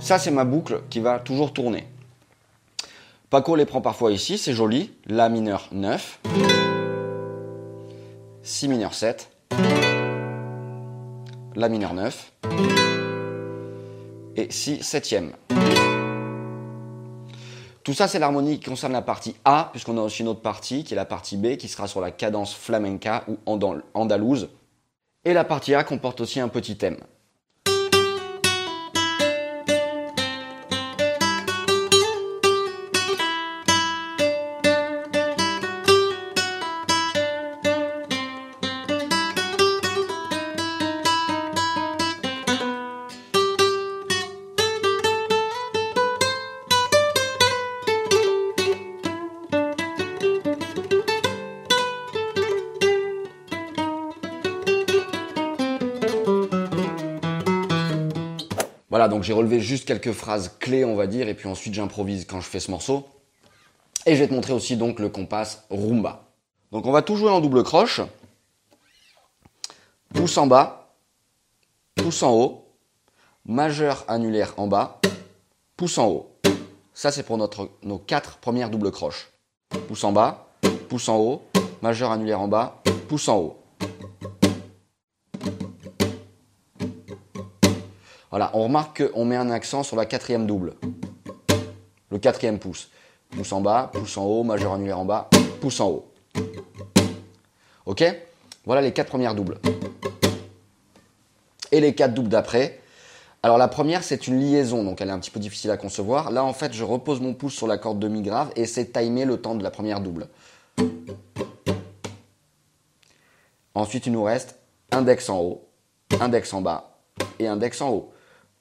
Ça, 0.00 0.18
c'est 0.18 0.32
ma 0.32 0.44
boucle 0.44 0.82
qui 0.90 0.98
va 0.98 1.20
toujours 1.20 1.52
tourner. 1.52 1.86
Paco 3.30 3.54
les 3.54 3.64
prend 3.64 3.80
parfois 3.80 4.10
ici, 4.10 4.36
c'est 4.36 4.52
joli. 4.52 4.90
La 5.06 5.28
mineur 5.28 5.68
9, 5.70 6.20
si 8.42 8.66
mineur 8.66 8.94
7, 8.94 9.30
La 11.54 11.68
mineur 11.68 11.94
9. 11.94 12.32
Et 14.34 14.50
Si 14.50 14.82
septième. 14.82 15.32
Tout 17.84 17.92
ça, 17.92 18.08
c'est 18.08 18.18
l'harmonie 18.18 18.58
qui 18.58 18.70
concerne 18.70 18.92
la 18.92 19.02
partie 19.02 19.36
A, 19.44 19.68
puisqu'on 19.70 19.98
a 19.98 20.00
aussi 20.00 20.22
une 20.22 20.28
autre 20.28 20.40
partie, 20.40 20.82
qui 20.82 20.94
est 20.94 20.96
la 20.96 21.04
partie 21.04 21.36
B, 21.36 21.56
qui 21.58 21.68
sera 21.68 21.86
sur 21.86 22.00
la 22.00 22.10
cadence 22.10 22.54
flamenca 22.54 23.24
ou 23.28 23.36
andalouse. 23.94 24.48
Et 25.24 25.32
la 25.32 25.44
partie 25.44 25.74
A 25.74 25.84
comporte 25.84 26.20
aussi 26.20 26.40
un 26.40 26.48
petit 26.48 26.76
thème. 26.76 26.98
J'ai 59.22 59.32
relevé 59.32 59.60
juste 59.60 59.86
quelques 59.86 60.12
phrases 60.12 60.56
clés, 60.58 60.84
on 60.84 60.94
va 60.96 61.06
dire, 61.06 61.28
et 61.28 61.34
puis 61.34 61.48
ensuite 61.48 61.74
j'improvise 61.74 62.26
quand 62.26 62.40
je 62.40 62.48
fais 62.48 62.60
ce 62.60 62.70
morceau. 62.70 63.06
Et 64.06 64.14
je 64.14 64.20
vais 64.20 64.28
te 64.28 64.34
montrer 64.34 64.52
aussi 64.52 64.76
donc 64.76 64.98
le 64.98 65.08
compas 65.08 65.64
rumba. 65.70 66.24
Donc 66.72 66.86
on 66.86 66.92
va 66.92 67.02
tout 67.02 67.16
jouer 67.16 67.30
en 67.30 67.40
double 67.40 67.62
croche. 67.62 68.00
Pouce 70.12 70.36
en 70.36 70.46
bas, 70.46 70.94
pouce 71.94 72.22
en 72.22 72.32
haut, 72.32 72.66
majeur 73.46 74.04
annulaire 74.08 74.54
en 74.56 74.66
bas, 74.66 75.00
pouce 75.76 75.98
en 75.98 76.08
haut. 76.08 76.36
Ça 76.94 77.10
c'est 77.12 77.22
pour 77.22 77.38
notre, 77.38 77.70
nos 77.82 77.98
quatre 77.98 78.38
premières 78.38 78.70
doubles 78.70 78.90
croches. 78.90 79.30
Pouce 79.88 80.04
en 80.04 80.12
bas, 80.12 80.48
pouce 80.88 81.08
en 81.08 81.16
haut, 81.16 81.42
majeur 81.80 82.10
annulaire 82.10 82.40
en 82.40 82.48
bas, 82.48 82.82
pouce 83.08 83.28
en 83.28 83.38
haut. 83.38 83.61
Voilà, 88.32 88.50
on 88.54 88.62
remarque 88.62 89.12
qu'on 89.12 89.26
met 89.26 89.36
un 89.36 89.50
accent 89.50 89.82
sur 89.82 89.94
la 89.94 90.06
quatrième 90.06 90.46
double. 90.46 90.72
Le 92.10 92.18
quatrième 92.18 92.58
pouce. 92.58 92.88
Pouce 93.28 93.52
en 93.52 93.60
bas, 93.60 93.90
pouce 93.92 94.16
en 94.16 94.24
haut, 94.24 94.42
majeur 94.42 94.72
annulaire 94.72 94.98
en 94.98 95.04
bas, 95.04 95.28
pouce 95.60 95.80
en 95.80 95.90
haut. 95.90 96.12
Ok? 97.84 98.02
Voilà 98.64 98.80
les 98.80 98.92
quatre 98.92 99.08
premières 99.08 99.34
doubles. 99.34 99.58
Et 101.72 101.80
les 101.80 101.94
quatre 101.94 102.14
doubles 102.14 102.30
d'après. 102.30 102.80
Alors 103.42 103.58
la 103.58 103.68
première, 103.68 104.02
c'est 104.02 104.26
une 104.26 104.40
liaison, 104.40 104.82
donc 104.82 105.02
elle 105.02 105.10
est 105.10 105.12
un 105.12 105.18
petit 105.18 105.30
peu 105.30 105.40
difficile 105.40 105.70
à 105.70 105.76
concevoir. 105.76 106.30
Là, 106.30 106.42
en 106.42 106.54
fait, 106.54 106.72
je 106.72 106.84
repose 106.84 107.20
mon 107.20 107.34
pouce 107.34 107.52
sur 107.52 107.66
la 107.66 107.76
corde 107.76 107.98
demi-grave 107.98 108.50
et 108.56 108.64
c'est 108.64 108.94
timer 108.94 109.26
le 109.26 109.42
temps 109.42 109.56
de 109.56 109.62
la 109.62 109.70
première 109.70 110.00
double. 110.00 110.28
Ensuite, 113.74 114.06
il 114.06 114.12
nous 114.12 114.22
reste 114.22 114.58
index 114.90 115.28
en 115.28 115.38
haut, 115.38 115.68
index 116.18 116.54
en 116.54 116.62
bas 116.62 116.96
et 117.38 117.46
index 117.46 117.82
en 117.82 117.90
haut. 117.90 118.11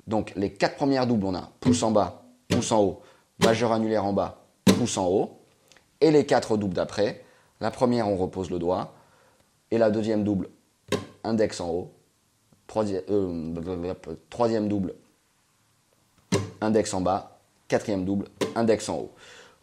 Donc 0.07 0.33
les 0.35 0.53
quatre 0.53 0.75
premières 0.75 1.07
doubles, 1.07 1.25
on 1.25 1.35
a 1.35 1.51
pouce 1.59 1.83
en 1.83 1.91
bas, 1.91 2.23
pouce 2.49 2.71
en 2.71 2.81
haut, 2.81 3.01
majeur 3.39 3.71
annulaire 3.71 4.05
en 4.05 4.13
bas, 4.13 4.43
pouce 4.65 4.97
en 4.97 5.07
haut. 5.07 5.37
Et 5.99 6.11
les 6.11 6.25
quatre 6.25 6.57
doubles 6.57 6.73
d'après, 6.73 7.23
la 7.59 7.71
première, 7.71 8.09
on 8.09 8.17
repose 8.17 8.49
le 8.49 8.59
doigt. 8.59 8.93
Et 9.69 9.77
la 9.77 9.89
deuxième 9.91 10.23
double, 10.23 10.49
index 11.23 11.61
en 11.61 11.69
haut. 11.69 11.91
Troisième, 12.67 13.03
euh, 13.09 13.93
troisième 14.29 14.67
double, 14.67 14.95
index 16.59 16.93
en 16.93 17.01
bas. 17.01 17.39
Quatrième 17.67 18.03
double, 18.03 18.25
index 18.55 18.89
en 18.89 18.97
haut. 18.97 19.11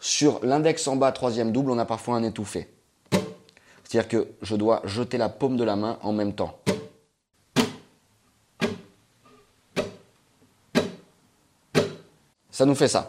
Sur 0.00 0.44
l'index 0.44 0.86
en 0.86 0.96
bas, 0.96 1.12
troisième 1.12 1.52
double, 1.52 1.70
on 1.70 1.78
a 1.78 1.84
parfois 1.84 2.16
un 2.16 2.22
étouffé. 2.22 2.68
C'est-à-dire 3.84 4.08
que 4.08 4.28
je 4.42 4.54
dois 4.56 4.80
jeter 4.84 5.18
la 5.18 5.28
paume 5.28 5.56
de 5.56 5.64
la 5.64 5.76
main 5.76 5.98
en 6.02 6.12
même 6.12 6.34
temps. 6.34 6.58
Ça 12.58 12.66
nous 12.66 12.74
fait 12.74 12.88
ça. 12.88 13.08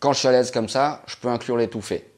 Quand 0.00 0.14
je 0.14 0.18
suis 0.18 0.28
à 0.28 0.32
l'aise 0.32 0.50
comme 0.50 0.70
ça, 0.70 1.02
je 1.06 1.16
peux 1.16 1.28
inclure 1.28 1.58
l'étouffé. 1.58 2.17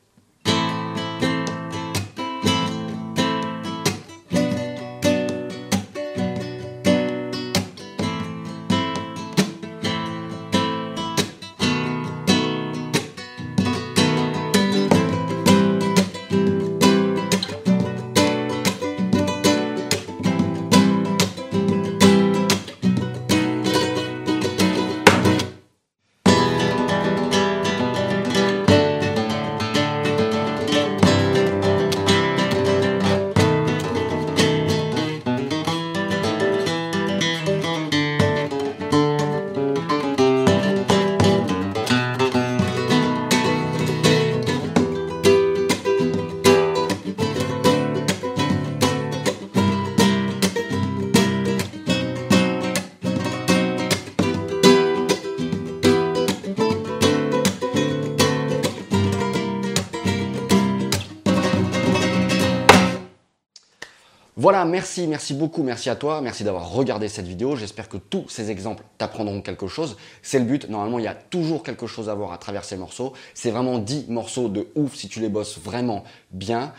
Voilà, 64.51 64.65
merci, 64.65 65.07
merci 65.07 65.33
beaucoup, 65.33 65.63
merci 65.63 65.91
à 65.91 65.95
toi, 65.95 66.21
merci 66.21 66.43
d'avoir 66.43 66.73
regardé 66.73 67.07
cette 67.07 67.29
vidéo. 67.29 67.55
J'espère 67.55 67.89
que 67.89 67.99
tous 67.99 68.29
ces 68.29 68.51
exemples 68.51 68.83
t'apprendront 68.99 69.43
quelque 69.43 69.69
chose. 69.69 69.97
C'est 70.23 70.41
le 70.41 70.45
but. 70.45 70.69
Normalement, 70.69 70.99
il 70.99 71.05
y 71.05 71.07
a 71.07 71.15
toujours 71.15 71.63
quelque 71.63 71.87
chose 71.87 72.09
à 72.09 72.15
voir 72.17 72.33
à 72.33 72.39
travers 72.39 72.65
ces 72.65 72.77
morceaux. 72.77 73.13
C'est 73.33 73.53
vraiment 73.53 73.79
10 73.79 74.07
morceaux 74.09 74.49
de 74.49 74.67
ouf 74.75 74.97
si 74.97 75.09
tu 75.09 75.21
les 75.21 75.29
bosses 75.29 75.61
vraiment 75.61 76.03
bien. 76.33 76.73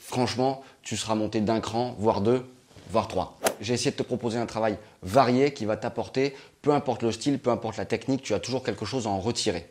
Franchement, 0.00 0.62
tu 0.82 0.96
seras 0.96 1.14
monté 1.14 1.40
d'un 1.40 1.60
cran, 1.60 1.94
voire 1.96 2.22
deux, 2.22 2.44
voire 2.90 3.06
trois. 3.06 3.38
J'ai 3.60 3.74
essayé 3.74 3.92
de 3.92 3.96
te 3.96 4.02
proposer 4.02 4.38
un 4.38 4.46
travail 4.46 4.76
varié 5.04 5.54
qui 5.54 5.66
va 5.66 5.76
t'apporter, 5.76 6.34
peu 6.60 6.72
importe 6.72 7.04
le 7.04 7.12
style, 7.12 7.38
peu 7.38 7.50
importe 7.50 7.76
la 7.76 7.84
technique, 7.84 8.24
tu 8.24 8.34
as 8.34 8.40
toujours 8.40 8.64
quelque 8.64 8.84
chose 8.84 9.06
à 9.06 9.10
en 9.10 9.20
retirer. 9.20 9.70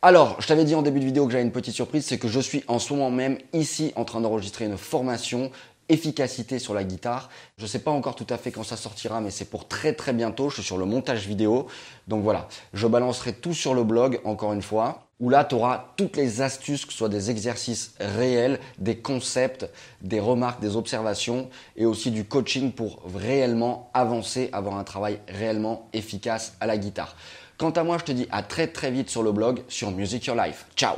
Alors, 0.00 0.40
je 0.40 0.46
t'avais 0.46 0.64
dit 0.64 0.74
en 0.74 0.80
début 0.80 1.00
de 1.00 1.04
vidéo 1.04 1.26
que 1.26 1.32
j'avais 1.32 1.44
une 1.44 1.52
petite 1.52 1.74
surprise, 1.74 2.06
c'est 2.06 2.16
que 2.16 2.28
je 2.28 2.40
suis 2.40 2.64
en 2.66 2.78
ce 2.78 2.94
moment 2.94 3.10
même 3.10 3.36
ici 3.52 3.92
en 3.96 4.06
train 4.06 4.22
d'enregistrer 4.22 4.64
une 4.64 4.78
formation 4.78 5.50
efficacité 5.90 6.58
sur 6.58 6.72
la 6.72 6.84
guitare. 6.84 7.28
Je 7.58 7.64
ne 7.64 7.68
sais 7.68 7.80
pas 7.80 7.90
encore 7.90 8.14
tout 8.14 8.26
à 8.30 8.38
fait 8.38 8.50
quand 8.50 8.62
ça 8.62 8.76
sortira, 8.76 9.20
mais 9.20 9.30
c'est 9.30 9.44
pour 9.44 9.68
très 9.68 9.92
très 9.92 10.12
bientôt. 10.12 10.48
Je 10.48 10.54
suis 10.54 10.62
sur 10.62 10.78
le 10.78 10.86
montage 10.86 11.26
vidéo. 11.26 11.66
Donc 12.08 12.22
voilà, 12.22 12.48
je 12.72 12.86
balancerai 12.86 13.34
tout 13.34 13.54
sur 13.54 13.74
le 13.74 13.84
blog, 13.84 14.20
encore 14.24 14.52
une 14.52 14.62
fois, 14.62 15.06
où 15.20 15.28
là, 15.28 15.44
tu 15.44 15.54
auras 15.54 15.92
toutes 15.96 16.16
les 16.16 16.40
astuces, 16.40 16.86
que 16.86 16.92
ce 16.92 16.98
soit 16.98 17.08
des 17.08 17.30
exercices 17.30 17.94
réels, 18.00 18.58
des 18.78 18.96
concepts, 18.96 19.68
des 20.00 20.20
remarques, 20.20 20.60
des 20.60 20.76
observations, 20.76 21.50
et 21.76 21.84
aussi 21.84 22.10
du 22.10 22.24
coaching 22.24 22.72
pour 22.72 23.02
réellement 23.14 23.90
avancer, 23.92 24.48
avoir 24.52 24.76
un 24.76 24.84
travail 24.84 25.20
réellement 25.28 25.88
efficace 25.92 26.54
à 26.60 26.66
la 26.66 26.78
guitare. 26.78 27.16
Quant 27.58 27.70
à 27.70 27.84
moi, 27.84 27.98
je 27.98 28.04
te 28.04 28.12
dis 28.12 28.26
à 28.30 28.42
très 28.42 28.68
très 28.68 28.90
vite 28.90 29.10
sur 29.10 29.22
le 29.22 29.32
blog 29.32 29.62
sur 29.68 29.90
Music 29.90 30.24
Your 30.24 30.36
Life. 30.36 30.64
Ciao 30.74 30.96